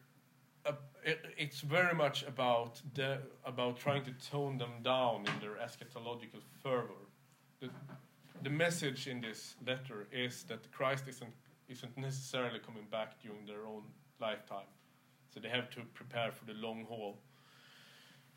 [0.66, 0.74] uh,
[1.04, 6.42] it, it's very much about the, about trying to tone them down in their eschatological
[6.62, 7.08] fervor.
[7.60, 7.70] The,
[8.46, 11.34] the message in this letter is that Christ isn't
[11.68, 13.82] isn't necessarily coming back during their own
[14.22, 14.70] lifetime,
[15.34, 17.18] so they have to prepare for the long haul.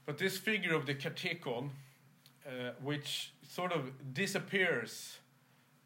[0.06, 1.68] But this figure of the katechon
[2.46, 5.18] uh, which sort of disappears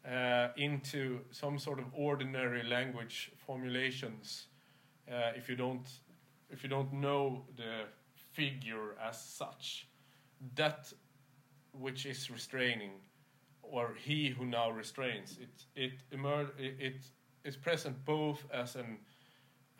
[0.09, 4.47] uh, into some sort of ordinary language formulations
[5.11, 5.87] uh, if you don't
[6.49, 7.87] if you don't know the
[8.31, 9.87] figure as such
[10.55, 10.93] that
[11.73, 12.91] which is restraining
[13.73, 16.95] or he who now restrains it it emer- it,
[17.43, 18.97] is present both as an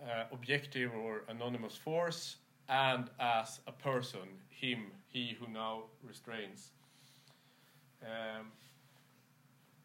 [0.02, 2.38] uh, objective or anonymous force
[2.68, 6.72] and as a person him he who now restrains.
[8.02, 8.48] Um,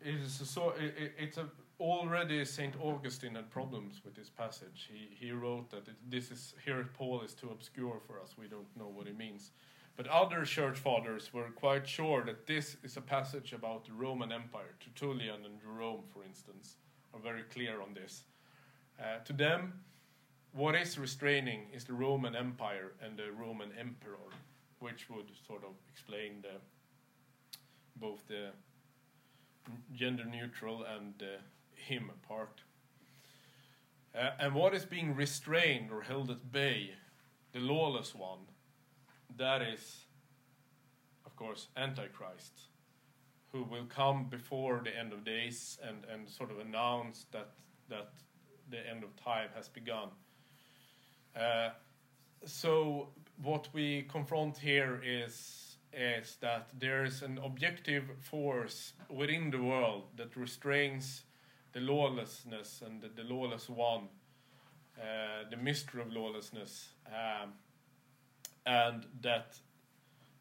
[0.01, 1.47] it is so it, it's a
[1.81, 4.89] already Saint Augustine had problems with this passage.
[4.93, 8.31] He he wrote that it, this is here Paul is too obscure for us.
[8.39, 9.53] We don't know what it means.
[9.99, 14.31] But other church fathers were quite sure that this is a passage about the Roman
[14.31, 14.77] Empire.
[14.79, 16.77] Tertullian and Jerome, for instance,
[17.13, 18.23] are very clear on this.
[18.99, 19.73] Uh, to them,
[20.53, 24.31] what is restraining is the Roman Empire and the Roman Emperor
[24.79, 26.61] which would sort of explain the
[27.97, 28.51] both the
[29.93, 31.39] gender neutral and the
[31.75, 32.61] him part.
[34.15, 36.93] Uh, and what is being restrained or held at bay,
[37.53, 38.47] the lawless one,
[39.39, 40.07] that is,
[41.25, 42.53] of course, Antichrist,
[43.53, 47.51] who will come before the end of days and, and sort of announce that,
[47.89, 48.11] that
[48.71, 50.09] the end of time has begun.
[51.35, 51.71] Uh,
[52.45, 53.09] so
[53.43, 60.05] what we confront here is is that there is an objective force within the world
[60.17, 61.23] that restrains
[61.73, 64.09] the lawlessness and the, the lawless one,
[65.01, 67.53] uh, the mystery of lawlessness, um,
[68.69, 69.59] and that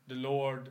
[0.08, 0.70] the Lord,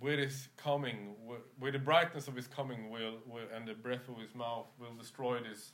[0.00, 1.14] with his coming,
[1.60, 4.94] with the brightness of his coming, will, will and the breath of his mouth, will
[4.98, 5.70] destroy this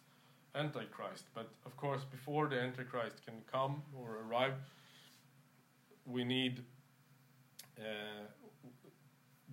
[0.55, 1.25] Antichrist.
[1.35, 4.55] But of course, before the Antichrist can come or arrive,
[6.05, 6.63] we need
[7.79, 8.27] uh,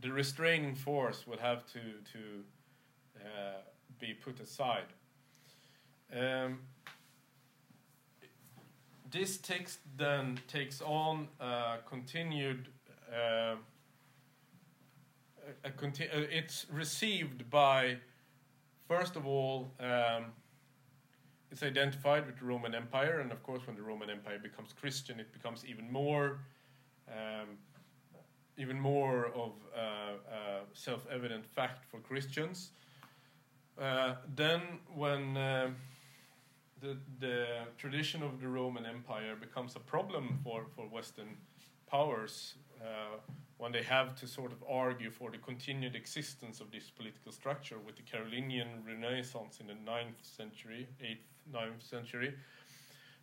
[0.01, 1.79] the restraining force will have to
[2.11, 2.43] to
[3.21, 3.61] uh,
[3.99, 4.91] be put aside.
[6.13, 6.59] Um,
[9.13, 12.67] this text then takes on a continued.
[13.09, 13.55] Uh,
[15.63, 17.97] a, conti- uh, it's received by,
[18.87, 20.25] first of all, um,
[21.51, 25.19] it's identified with the Roman Empire, and of course, when the Roman Empire becomes Christian,
[25.19, 26.39] it becomes even more,
[27.07, 27.49] um,
[28.57, 29.51] even more of
[30.73, 32.71] self-evident fact for Christians.
[33.79, 34.61] Uh, then,
[34.95, 35.69] when uh,
[36.83, 37.45] the the
[37.77, 41.37] tradition of the Roman Empire becomes a problem for for Western
[41.89, 43.17] powers, uh,
[43.57, 47.77] when they have to sort of argue for the continued existence of this political structure
[47.85, 52.33] with the Carolingian Renaissance in the 9th century, 8th, 9th century,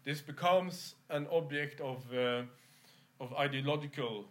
[0.04, 2.42] this becomes an object of, uh,
[3.20, 4.24] of ideological,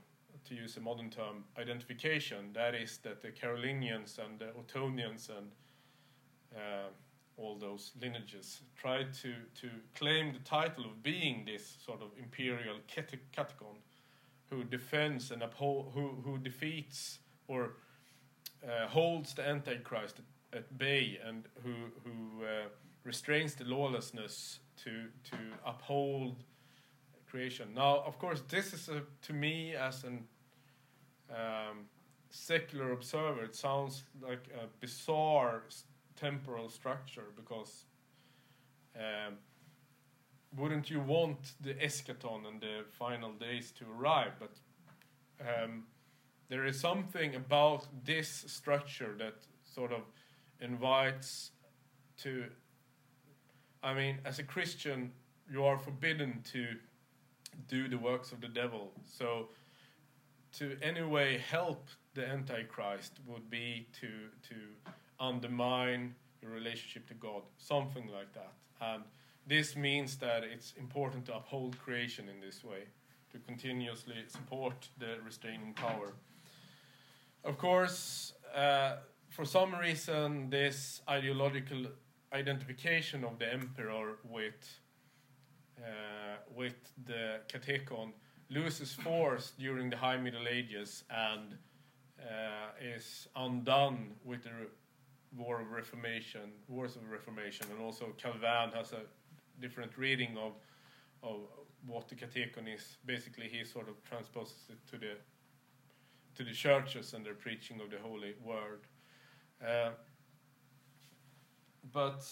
[0.48, 2.54] to use a modern term, identification.
[2.54, 5.52] That is, that the Carolingians and the Ottonians and
[6.56, 6.90] uh,
[7.40, 12.78] all those lineages tried to, to claim the title of being this sort of imperial
[12.88, 13.78] katechon
[14.50, 17.74] who defends and uphold, who, who defeats or
[18.64, 20.22] uh, holds the Antichrist
[20.54, 21.74] at, bay and who,
[22.04, 22.68] who uh,
[23.04, 26.44] restrains the lawlessness to, to uphold
[27.30, 27.70] creation.
[27.76, 30.26] Now, of course, this is a, to me as an
[31.30, 31.86] um,
[32.32, 35.64] secular observer, it sounds like a bizarre
[36.20, 37.86] temporal structure because
[38.96, 39.36] um,
[40.58, 44.34] wouldn't you want the eschaton and the final days to arrive?
[44.40, 44.52] But
[45.42, 45.84] um,
[46.50, 50.02] there is something about this structure that sort of
[50.60, 51.52] invites
[52.24, 52.46] to.
[53.82, 55.12] I mean, as a Christian,
[55.50, 56.68] you are forbidden to
[57.68, 58.92] do the works of the devil.
[59.06, 59.50] So,
[60.58, 64.08] to anyway help the Antichrist would be to
[64.50, 64.56] to
[65.20, 69.04] undermine your relationship to God, something like that, and
[69.48, 72.84] this means that it's important to uphold creation in this way,
[73.32, 76.14] to continuously support the restraining power.
[77.44, 78.98] Of course, uh,
[79.30, 81.88] for some reason, this ideological
[82.34, 84.80] identification of the emperor with
[85.80, 88.12] uh, with the katechon
[88.50, 91.58] loses force during the High Middle Ages and
[92.20, 94.68] uh, is undone with the
[95.36, 99.02] War of Reformation, Wars of Reformation, and also Calvin has a
[99.62, 100.54] different reading of
[101.22, 101.42] of
[101.86, 102.98] what the katechon is.
[103.06, 105.18] Basically, he sort of transposes it to the
[106.36, 108.82] to the churches and their preaching of the holy word.
[109.66, 109.92] Uh,
[111.92, 112.24] but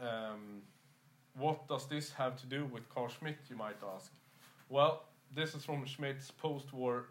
[0.00, 0.62] um,
[1.34, 4.10] what does this have to do with Carl Schmitt, you might ask?
[4.68, 5.04] Well,
[5.34, 7.06] this is from Schmitt's post war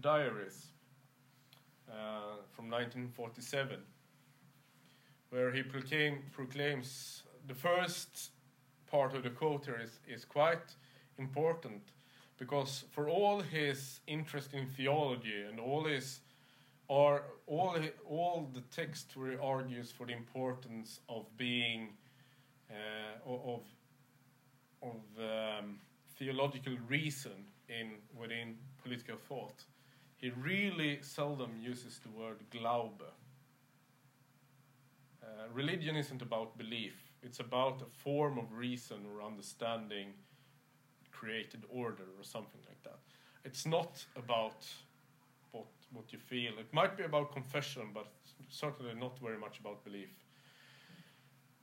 [0.00, 0.66] diaries
[2.54, 3.78] from 1947,
[5.30, 8.30] where he proclaim, proclaims the first
[8.86, 10.74] part of the quote here is, is quite
[11.18, 11.82] important
[12.38, 16.20] because for all his interest in theology and all his
[16.88, 17.76] or all
[18.08, 21.88] all the text where he argues for the importance of being
[22.70, 23.62] uh, of
[24.82, 25.78] of um,
[26.18, 29.64] theological reason in within political thought,
[30.24, 33.04] he really seldom uses the word Glaube.
[35.22, 36.94] Uh, religion isn't about belief.
[37.22, 40.14] It's about a form of reason or understanding
[41.10, 43.00] created order or something like that.
[43.44, 44.66] It's not about
[45.52, 46.52] what what you feel.
[46.58, 48.08] It might be about confession, but
[48.48, 50.08] certainly not very much about belief.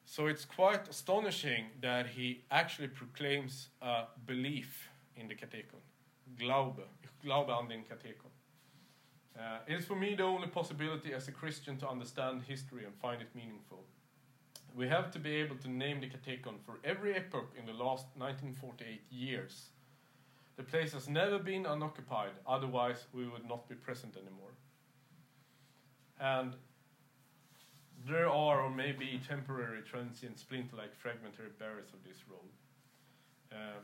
[0.06, 5.82] So it's quite astonishing that he actually proclaims a belief in the Katechon.
[6.38, 6.84] Glaube.
[7.24, 8.31] Glaube an den Katechon.
[9.38, 12.94] Uh, it is for me the only possibility as a Christian to understand history and
[12.96, 13.84] find it meaningful.
[14.76, 18.06] We have to be able to name the katechon for every epoch in the last
[18.16, 19.70] 1948 years.
[20.58, 24.52] The place has never been unoccupied, otherwise, we would not be present anymore.
[26.20, 26.56] And
[28.06, 32.50] there are, or maybe temporary, transient, splinter like fragmentary barriers of this role.
[33.52, 33.80] Uh,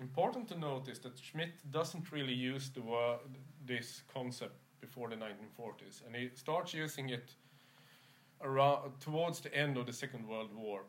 [0.00, 3.18] important to note is that Schmitt doesn't really use the word,
[3.64, 7.34] this concept before the 1940s, and he starts using it
[8.42, 10.82] around towards the end of the Second World War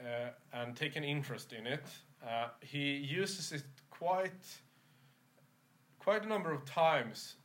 [0.00, 1.84] uh, and take an interest in it.
[2.26, 4.46] Uh, he uses it quite
[5.98, 7.36] quite a number of times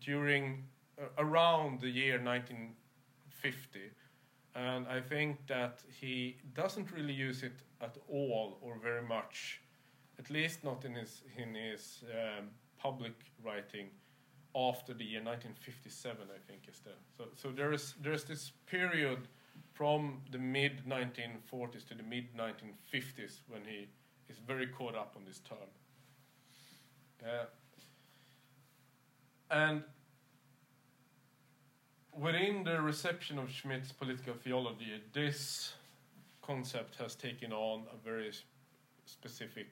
[0.00, 0.64] during
[0.98, 3.80] uh, around the year 1950
[4.54, 9.60] and I think that he doesn't really use it at all or very much
[10.18, 12.46] at least not in his in his um,
[12.78, 13.14] public
[13.44, 13.88] writing
[14.56, 19.28] after the year 1957, I think is the so so there is there's this period
[19.74, 23.88] from the mid 1940s to the mid 1950s when he
[24.28, 25.58] is very caught up on this term.
[27.22, 27.44] Uh,
[29.50, 29.82] and
[32.18, 35.74] within the reception of Schmitt's political theology, this
[36.42, 38.32] concept has taken on a very
[39.04, 39.66] specific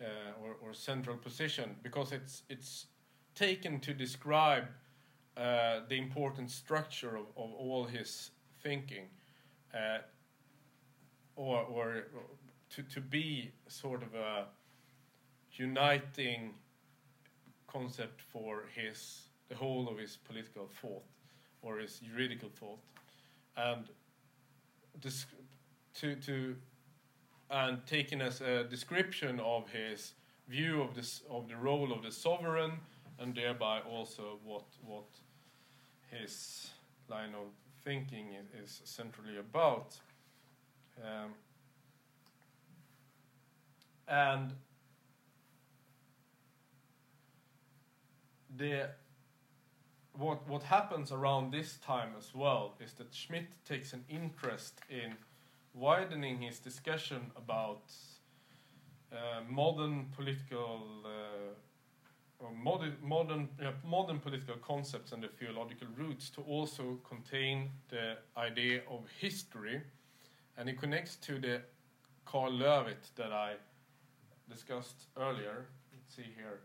[0.00, 0.04] uh,
[0.42, 2.86] or, or, central position because it's it's
[3.34, 4.64] taken to describe
[5.36, 8.30] uh, the important structure of, of all his
[8.62, 9.06] thinking,
[9.74, 9.98] uh,
[11.36, 12.04] or or
[12.70, 14.46] to to be sort of a
[15.52, 16.54] uniting
[17.66, 21.02] concept for his the whole of his political thought
[21.62, 22.78] or his juridical thought,
[23.56, 23.86] and
[25.02, 25.26] this,
[25.94, 26.54] to to
[27.50, 30.12] and taken as a description of his
[30.48, 32.72] view of this of the role of the sovereign,
[33.18, 35.06] and thereby also what what
[36.10, 36.70] his
[37.08, 37.48] line of
[37.84, 38.28] thinking
[38.62, 39.96] is, centrally about.
[41.02, 41.32] Um,
[44.06, 44.52] and
[48.56, 48.88] the
[50.12, 55.16] what what happens around this time as well is that Schmitt takes an interest in
[55.74, 57.92] widening his discussion about
[59.12, 61.54] uh, modern political uh,
[62.52, 68.82] modern modern uh, modern political concepts and the theological roots to also contain the idea
[68.90, 69.80] of history,
[70.56, 71.62] and it connects to the
[72.24, 73.54] Karl Löwith that I
[74.48, 75.66] discussed earlier.
[75.92, 76.60] Let's see here,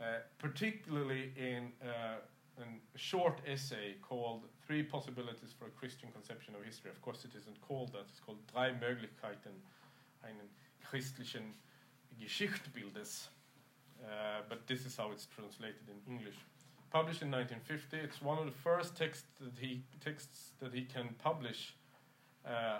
[0.00, 2.16] uh, particularly in uh,
[2.60, 6.90] a short essay called Three Possibilities for a Christian Conception of History.
[6.90, 8.06] Of course, it isn't called that.
[8.10, 9.62] It's called Drei Möglichkeiten
[10.22, 10.48] einen
[10.82, 11.54] christlichen
[12.18, 13.28] Geschichtbildes.
[14.02, 16.36] Uh, but this is how it's translated in English.
[16.90, 21.14] Published in 1950, it's one of the first texts that he texts that he can
[21.22, 21.74] publish
[22.46, 22.78] uh,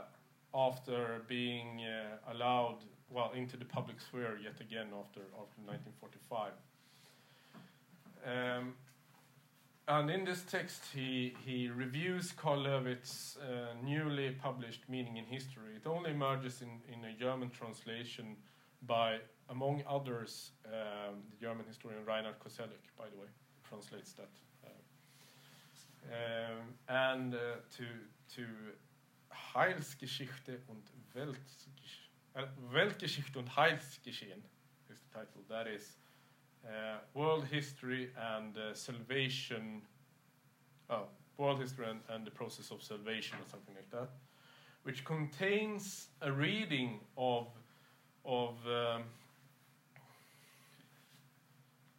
[0.54, 2.78] after being uh, allowed
[3.10, 6.52] well into the public sphere yet again after after 1945.
[8.26, 8.74] Um,
[9.88, 15.76] and in this text, he, he reviews Karl Löwith's uh, newly published Meaning in History.
[15.76, 18.36] It only emerges in, in a German translation
[18.86, 23.28] by, among others, um, the German historian Reinhard Koselleck, by the way,
[23.68, 24.28] translates that.
[24.64, 24.68] Uh,
[26.10, 27.38] um, and uh,
[27.76, 27.84] to,
[28.36, 28.46] to
[29.54, 30.82] Heilsgeschichte und
[31.14, 34.42] Weltgeschichte, uh, Weltgeschichte und Heilsgeschehen
[34.90, 35.42] is the title.
[35.48, 35.96] That is
[36.64, 39.82] uh, world history and uh, salvation.
[40.90, 44.10] Oh, world history and, and the process of salvation, or something like that,
[44.82, 47.46] which contains a reading of
[48.24, 49.04] of um,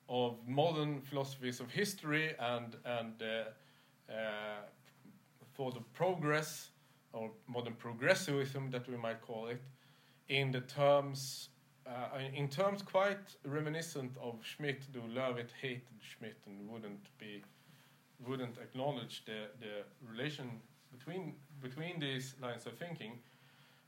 [0.10, 4.62] of modern philosophies of history and and uh, uh,
[5.56, 6.72] thought of progress
[7.14, 9.62] or modern progressivism that we might call it
[10.28, 11.50] in the terms
[11.88, 17.44] uh, in terms quite reminiscent of Schmitt, though Löwith hated Schmitt and wouldn't be
[18.28, 20.60] wouldn't acknowledge the, the relation
[20.92, 23.20] between between these lines of thinking.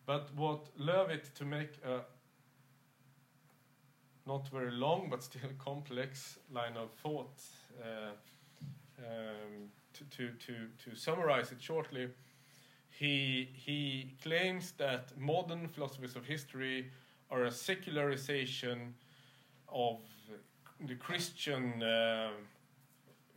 [0.06, 2.02] But what Löwith to make a
[4.26, 7.42] not very long but still complex line of thought
[7.82, 8.12] uh,
[9.00, 10.54] um, to, to, to,
[10.84, 12.08] to summarize it shortly,
[12.90, 16.92] he, he claims that modern philosophies of history
[17.30, 18.94] are a secularization
[19.70, 20.00] of
[20.88, 22.30] the Christian uh,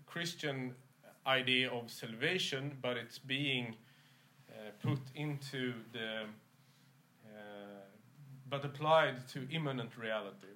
[0.06, 0.74] Christian
[1.26, 3.74] idea of salvation, but it's being
[4.48, 6.22] uh, put into the
[7.26, 7.84] uh,
[8.48, 10.53] but applied to immanent reality.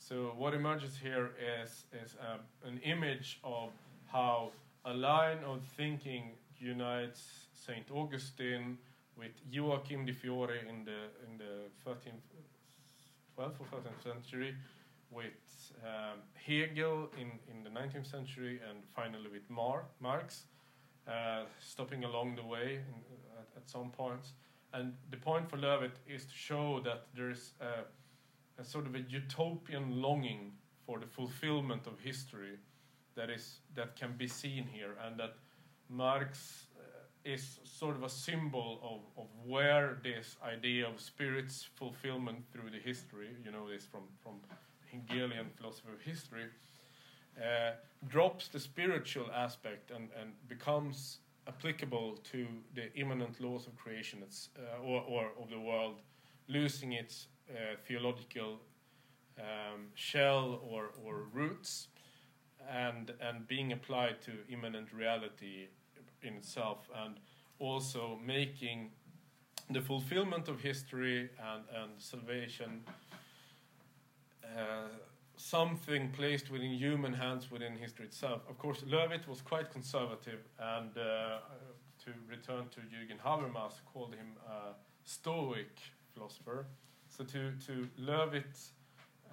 [0.00, 1.30] So what emerges here
[1.62, 3.70] is is uh, an image of
[4.06, 4.50] how
[4.84, 8.78] a line of thinking unites Saint Augustine
[9.16, 12.24] with Joachim de Fiore in the in the 13th
[13.36, 14.54] 12th or 13th century,
[15.10, 20.44] with um, Hegel in, in the 19th century, and finally with Mar- Marx,
[21.08, 22.94] uh, stopping along the way in,
[23.38, 24.32] at, at, some points.
[24.72, 27.84] And the point for Löwith is to show that there's a,
[28.60, 30.52] a sort of a utopian longing
[30.86, 32.58] for the fulfillment of history
[33.16, 35.34] that is that can be seen here, and that
[35.88, 36.66] Marx
[37.24, 42.78] is sort of a symbol of, of where this idea of spirit's fulfillment through the
[42.78, 44.34] history, you know this from, from
[44.86, 46.46] Hegelian philosophy of history,
[47.38, 47.72] uh,
[48.08, 54.82] drops the spiritual aspect and, and becomes applicable to the immanent laws of creation uh,
[54.82, 56.00] or, or of the world,
[56.48, 57.39] losing its uh,
[57.86, 58.60] theological
[59.38, 61.88] um, shell or, or roots
[62.70, 65.68] and, and being applied to immanent reality
[66.22, 67.16] in itself and
[67.58, 68.90] also making
[69.70, 72.82] the fulfillment of history and, and salvation
[74.44, 74.88] uh,
[75.36, 78.42] something placed within human hands within history itself.
[78.48, 81.38] Of course, Löwith was quite conservative, and uh,
[82.04, 84.74] to return to Jürgen Habermas, called him a
[85.04, 85.78] Stoic
[86.12, 86.66] philosopher.
[87.10, 88.70] So to to Löwith,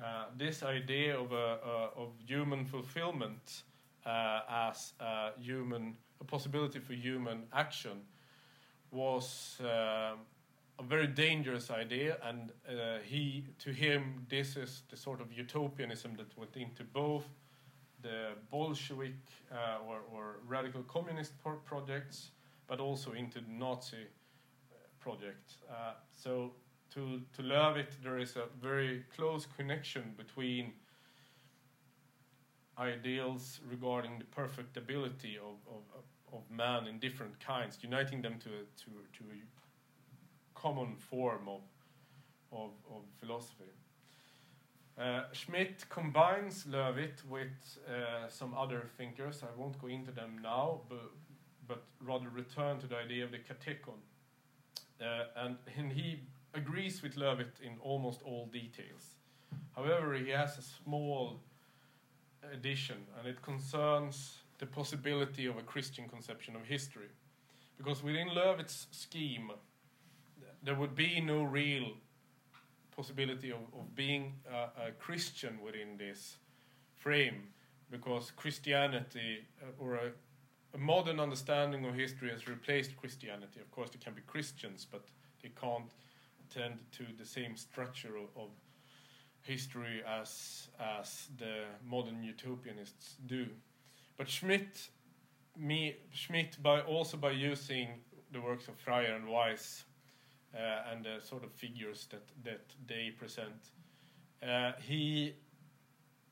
[0.03, 1.59] uh, this idea of a,
[1.95, 3.63] of human fulfillment
[4.05, 8.01] uh, as a human a possibility for human action
[8.89, 10.15] was uh,
[10.79, 16.15] a very dangerous idea, and uh, he, to him, this is the sort of utopianism
[16.17, 17.25] that went into both
[18.01, 19.13] the Bolshevik
[19.51, 21.33] uh, or, or, radical communist
[21.65, 22.31] projects,
[22.67, 24.07] but also into the Nazi
[24.99, 25.53] project.
[26.15, 26.53] So,
[26.97, 30.73] to to Löwith, there is a very close connection between
[32.79, 35.83] ideals regarding the perfectibility of, of,
[36.33, 41.61] of man in different kinds, uniting them to to to a common form of,
[42.51, 43.71] of, of philosophy.
[44.97, 49.43] Uh, Schmitt combines Löwith with uh, some other thinkers.
[49.43, 51.11] I won't go into them now, but,
[51.67, 53.99] but rather return to the idea of the katechon.
[54.99, 56.21] Uh, and, and he
[56.53, 59.15] agrees with Löwith in almost all details.
[59.75, 61.39] However, he has a small
[62.53, 67.09] addition, and it concerns the possibility of a Christian conception of history.
[67.77, 69.51] Because within Löwith's scheme,
[70.63, 71.91] there would be no real
[72.95, 76.37] possibility of, of being a, a Christian within this
[76.95, 77.43] frame
[77.91, 80.11] because Christianity uh, or a,
[80.73, 83.59] a, modern understanding of history has replaced Christianity.
[83.61, 85.05] Of course, there can be Christians, but
[85.41, 85.91] they can't
[86.49, 88.49] tend to the same structure of, of
[89.41, 93.47] history as as the modern utopianists do.
[94.17, 94.89] But Schmitt,
[95.57, 99.85] me Schmitt, by also by using the works of Freier and Weiss,
[100.53, 103.71] uh, and the sort of figures that that they present.
[104.43, 105.33] Uh, he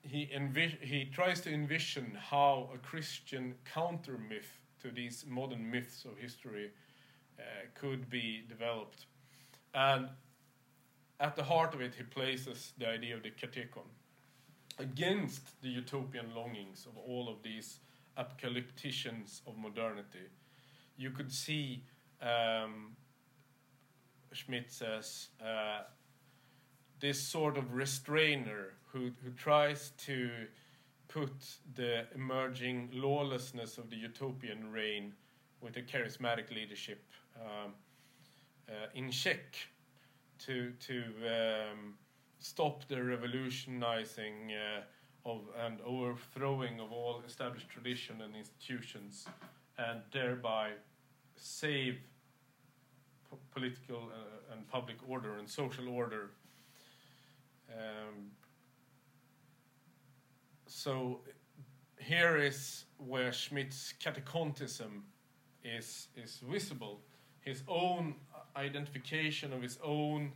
[0.02, 6.06] he envis- he tries to envision how a Christian counter myth to these modern myths
[6.06, 6.72] of history
[7.40, 7.44] uh,
[7.74, 9.08] could be developed,
[9.76, 10.08] and
[11.20, 13.88] at the heart of it, he places the idea of the katechon
[14.80, 17.80] against the utopian longings of all of these
[18.18, 20.28] apocalypticians of modernity.
[20.98, 21.84] You could see
[22.22, 22.96] um,
[24.36, 25.84] Schmitt says, uh,
[27.00, 30.30] this sort of restrainer who, who tries to
[31.08, 31.32] put
[31.76, 35.14] the emerging lawlessness of the utopian reign
[35.62, 37.02] with a charismatic leadership
[37.40, 37.72] um,
[38.94, 39.56] in check
[40.40, 41.94] to, to um,
[42.40, 49.26] stop the revolutionizing uh, of and overthrowing of all established tradition and institutions
[49.78, 50.72] and thereby
[51.36, 51.98] save
[53.52, 56.30] political uh, and public order and social order.
[57.70, 58.32] Um,
[60.68, 61.22] so
[62.00, 65.02] here is where Schmitt's katechontism
[65.64, 67.02] is is visible.
[67.42, 68.16] His own
[68.56, 70.32] identification of his own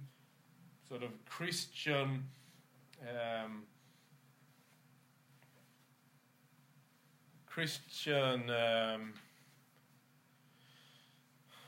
[0.87, 2.23] sort of Christian
[3.01, 3.63] um,
[7.45, 9.13] Christian um,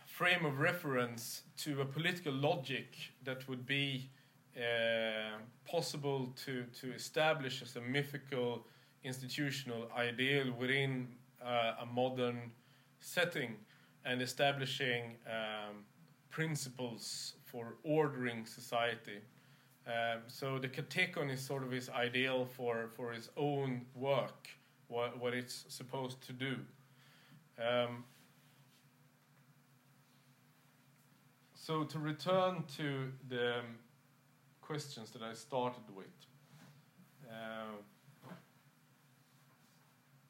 [0.06, 4.10] frame of reference to a political logic that would be
[4.56, 8.66] uh, possible to, to establish as a mythical
[9.04, 11.08] institutional ideal within
[11.44, 12.52] uh, a modern
[13.00, 13.56] setting
[14.06, 15.84] and establishing um,
[16.32, 19.20] principles for ordering society.
[19.86, 24.50] Um, so the katechon is sort of his ideal for, for his own work,
[24.88, 26.56] what, what it's supposed to do.
[27.60, 28.04] Um,
[31.64, 33.66] So to return to the um,
[34.62, 36.08] questions that I started with,
[37.30, 37.78] uh,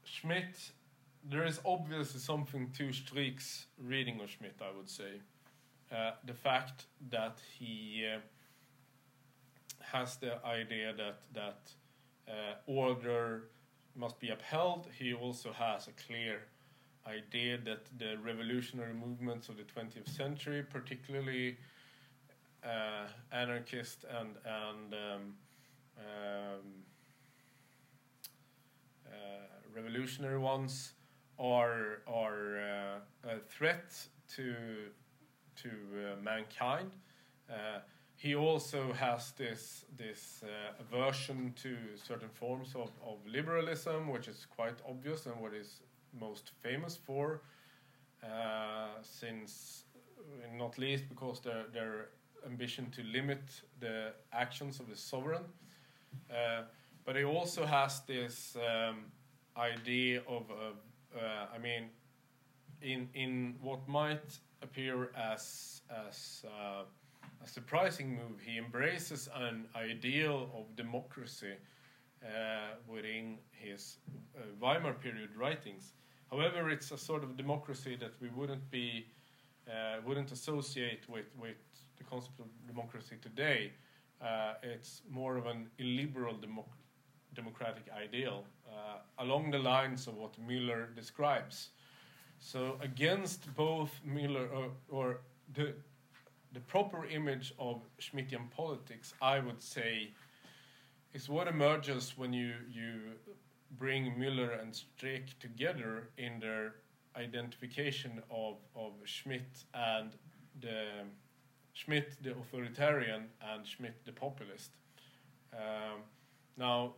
[0.04, 0.72] Schmitt,
[1.24, 5.22] there is obviously something to Streeck's reading of Schmitt, I would say.
[5.92, 8.20] Uh, the fact that he uh,
[9.82, 11.72] has the idea that that
[12.30, 13.50] uh, order
[13.96, 14.88] must be upheld.
[14.98, 16.44] He also has a clear
[17.06, 21.58] idea that the revolutionary movements of the 20th century, particularly
[22.64, 25.34] uh, anarchist and and um,
[25.98, 26.84] um,
[29.08, 29.12] uh,
[29.76, 30.94] revolutionary ones,
[31.38, 32.56] are are
[33.26, 34.56] a threat to
[35.64, 36.92] to uh, mankind.
[37.50, 37.80] Uh,
[38.16, 40.48] he also has this this uh,
[40.80, 45.82] aversion to certain forms of, of liberalism, which is quite obvious and what is
[46.20, 47.42] most famous for,
[48.24, 49.86] uh, since
[50.58, 52.10] not least because their their
[52.46, 55.44] ambition to limit the actions of the sovereign.
[56.30, 56.64] Uh,
[57.06, 59.12] but he also has this um,
[59.58, 61.20] idea of, uh,
[61.56, 61.90] I mean,
[62.82, 64.40] in in what might
[64.72, 66.84] appear as as uh,
[67.44, 71.56] a surprising move, he embraces an ideal of democracy
[72.24, 73.98] uh, within his
[74.38, 75.94] uh, Weimar period writings.
[76.30, 79.08] However, it's a sort of democracy that we wouldn't be
[79.68, 81.58] uh, wouldn't associate with with
[81.98, 83.74] the concept of democracy today.
[84.22, 86.78] Uh, it's more of an illiberal democ-
[87.34, 91.72] democratic ideal uh, along the lines of what Müller describes.
[92.42, 95.20] So against both Müller or, or
[95.54, 95.74] the
[96.54, 100.10] the proper image of Schmittian politics, I would say,
[101.14, 102.94] is what emerges when you you
[103.78, 106.76] bring Müller and Streeck together in their
[107.16, 110.12] identification of of Schmitt and
[110.60, 110.88] the
[111.74, 114.72] Schmitt the authoritarian and Schmitt the populist.
[115.54, 116.02] Um,
[116.58, 116.96] now,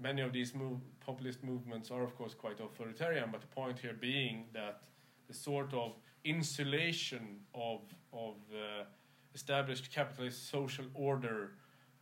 [0.00, 3.94] many of these move, populist movements are of course quite authoritarian, but the point here
[3.94, 4.82] being that
[5.26, 5.92] the sort of
[6.24, 7.80] insulation of
[8.12, 8.84] of uh,
[9.34, 11.52] established capitalist social order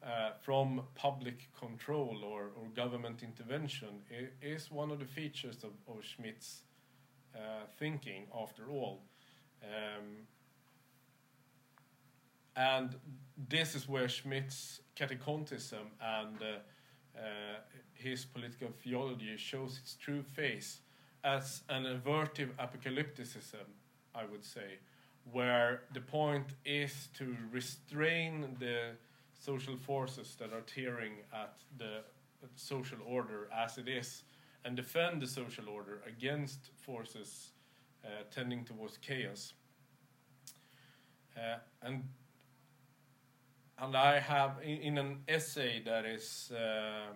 [0.03, 4.03] uh, from public control or, or government intervention
[4.41, 6.63] is one of the features of, of Schmitt's
[7.35, 9.03] uh, thinking, after all.
[9.63, 10.27] Um,
[12.57, 12.95] and
[13.49, 16.37] this is where Schmitt's katechontism and
[17.17, 17.61] uh,
[17.95, 20.81] his political theology shows its true face
[21.25, 23.67] as an avertive apocalypticism,
[24.15, 24.79] I would say,
[25.33, 28.93] where the point is to restrain the
[29.39, 32.03] social forces that are tearing at the
[32.55, 34.23] social order as it is
[34.65, 37.51] and defend the social order against forces
[38.05, 39.53] uh, tending towards chaos.
[41.37, 42.05] Uh, and
[43.79, 47.13] and I have in, in an essay that is uh,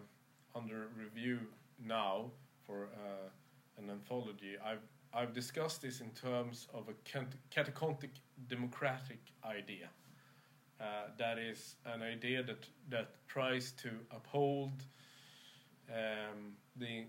[0.54, 1.38] under review
[1.84, 2.30] now
[2.66, 4.56] for uh, an anthology.
[4.64, 6.94] I've I've discussed this in terms of a
[7.50, 8.10] katechontic
[8.48, 9.88] democratic idea.
[10.80, 10.84] Uh,
[11.18, 14.72] that is an idea that that tries to uphold
[15.90, 17.06] um, the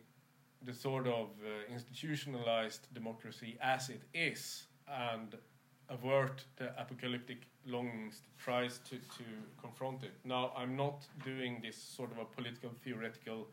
[0.64, 5.36] the sort of uh, institutionalized democracy as it is and
[5.92, 9.24] avert the apocalyptic longings tries to, to
[9.62, 10.14] confront it.
[10.24, 13.48] Now, I'm not doing this sort of a political theoretical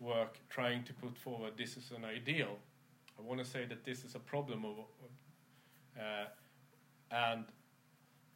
[0.00, 2.58] work trying to put forward this is an ideal.
[3.18, 4.76] I want to say that this is a problem of,
[5.98, 6.26] uh,
[7.10, 7.44] and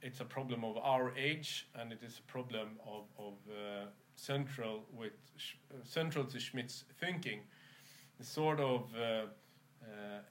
[0.03, 4.85] it's a problem of our age, and it is a problem of, of uh, central
[4.93, 5.13] with
[5.71, 7.41] uh, central to Schmitt's thinking,
[8.19, 9.27] the sort of uh,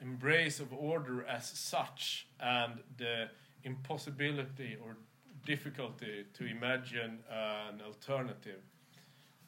[0.02, 3.30] embrace of order as such, and the
[3.64, 4.98] impossibility or
[5.46, 8.62] difficulty to imagine an alternative.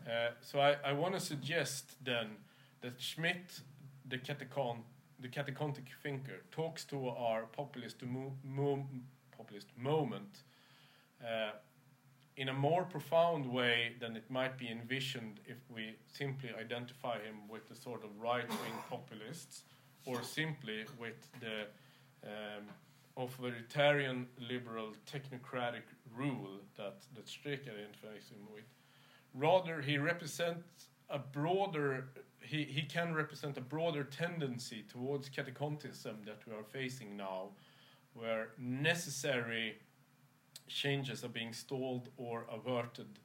[0.05, 2.27] Uh, so I, I want to suggest then
[2.81, 3.61] that Schmitt,
[4.07, 4.77] the katechon,
[5.19, 8.85] the katechontic thinker, talks to our populist, mo mo
[9.35, 10.43] populist moment
[11.21, 11.51] uh,
[12.37, 17.47] in a more profound way than it might be envisioned if we simply identify him
[17.49, 19.63] with the sort of right-wing populists
[20.07, 21.67] or simply with the
[22.23, 22.63] um,
[23.17, 25.83] authoritarian liberal technocratic
[26.15, 28.63] rule that, that Streeck identifies him with.
[29.33, 32.05] Rather, he represents a broader,
[32.41, 37.49] he, he can represent a broader tendency towards katechontism that we are facing now,
[38.13, 39.77] where necessary
[40.67, 43.19] changes are being stalled or averted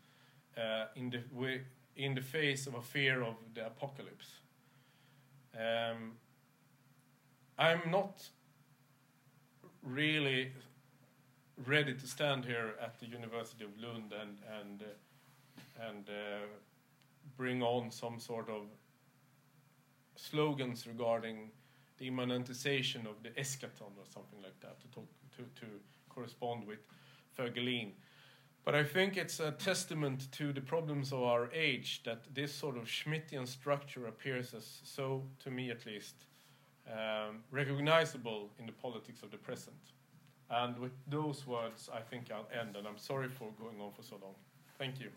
[0.57, 1.61] uh, in, the
[1.97, 4.41] in the face of a fear of the apocalypse.
[5.55, 6.13] Um,
[7.59, 8.29] I'm not
[9.83, 10.53] really
[11.67, 16.47] ready to stand here at the University of Lund and and uh, and uh,
[17.37, 18.63] bring on some sort of
[20.17, 21.51] slogans regarding
[21.99, 25.67] the immanentization of the eschaton or something like that to talk to to
[26.09, 26.81] correspond with
[27.37, 27.93] Voegelin.
[28.65, 32.77] But I think it's a testament to the problems of our age that this sort
[32.77, 36.27] of Schmittian structure appears as so, to me at least,
[36.91, 39.77] um, recognizable in the politics of the present.
[40.51, 44.03] And with those words, I think I'll end, and I'm sorry for going on for
[44.03, 44.35] so long.
[44.79, 45.11] Thank you.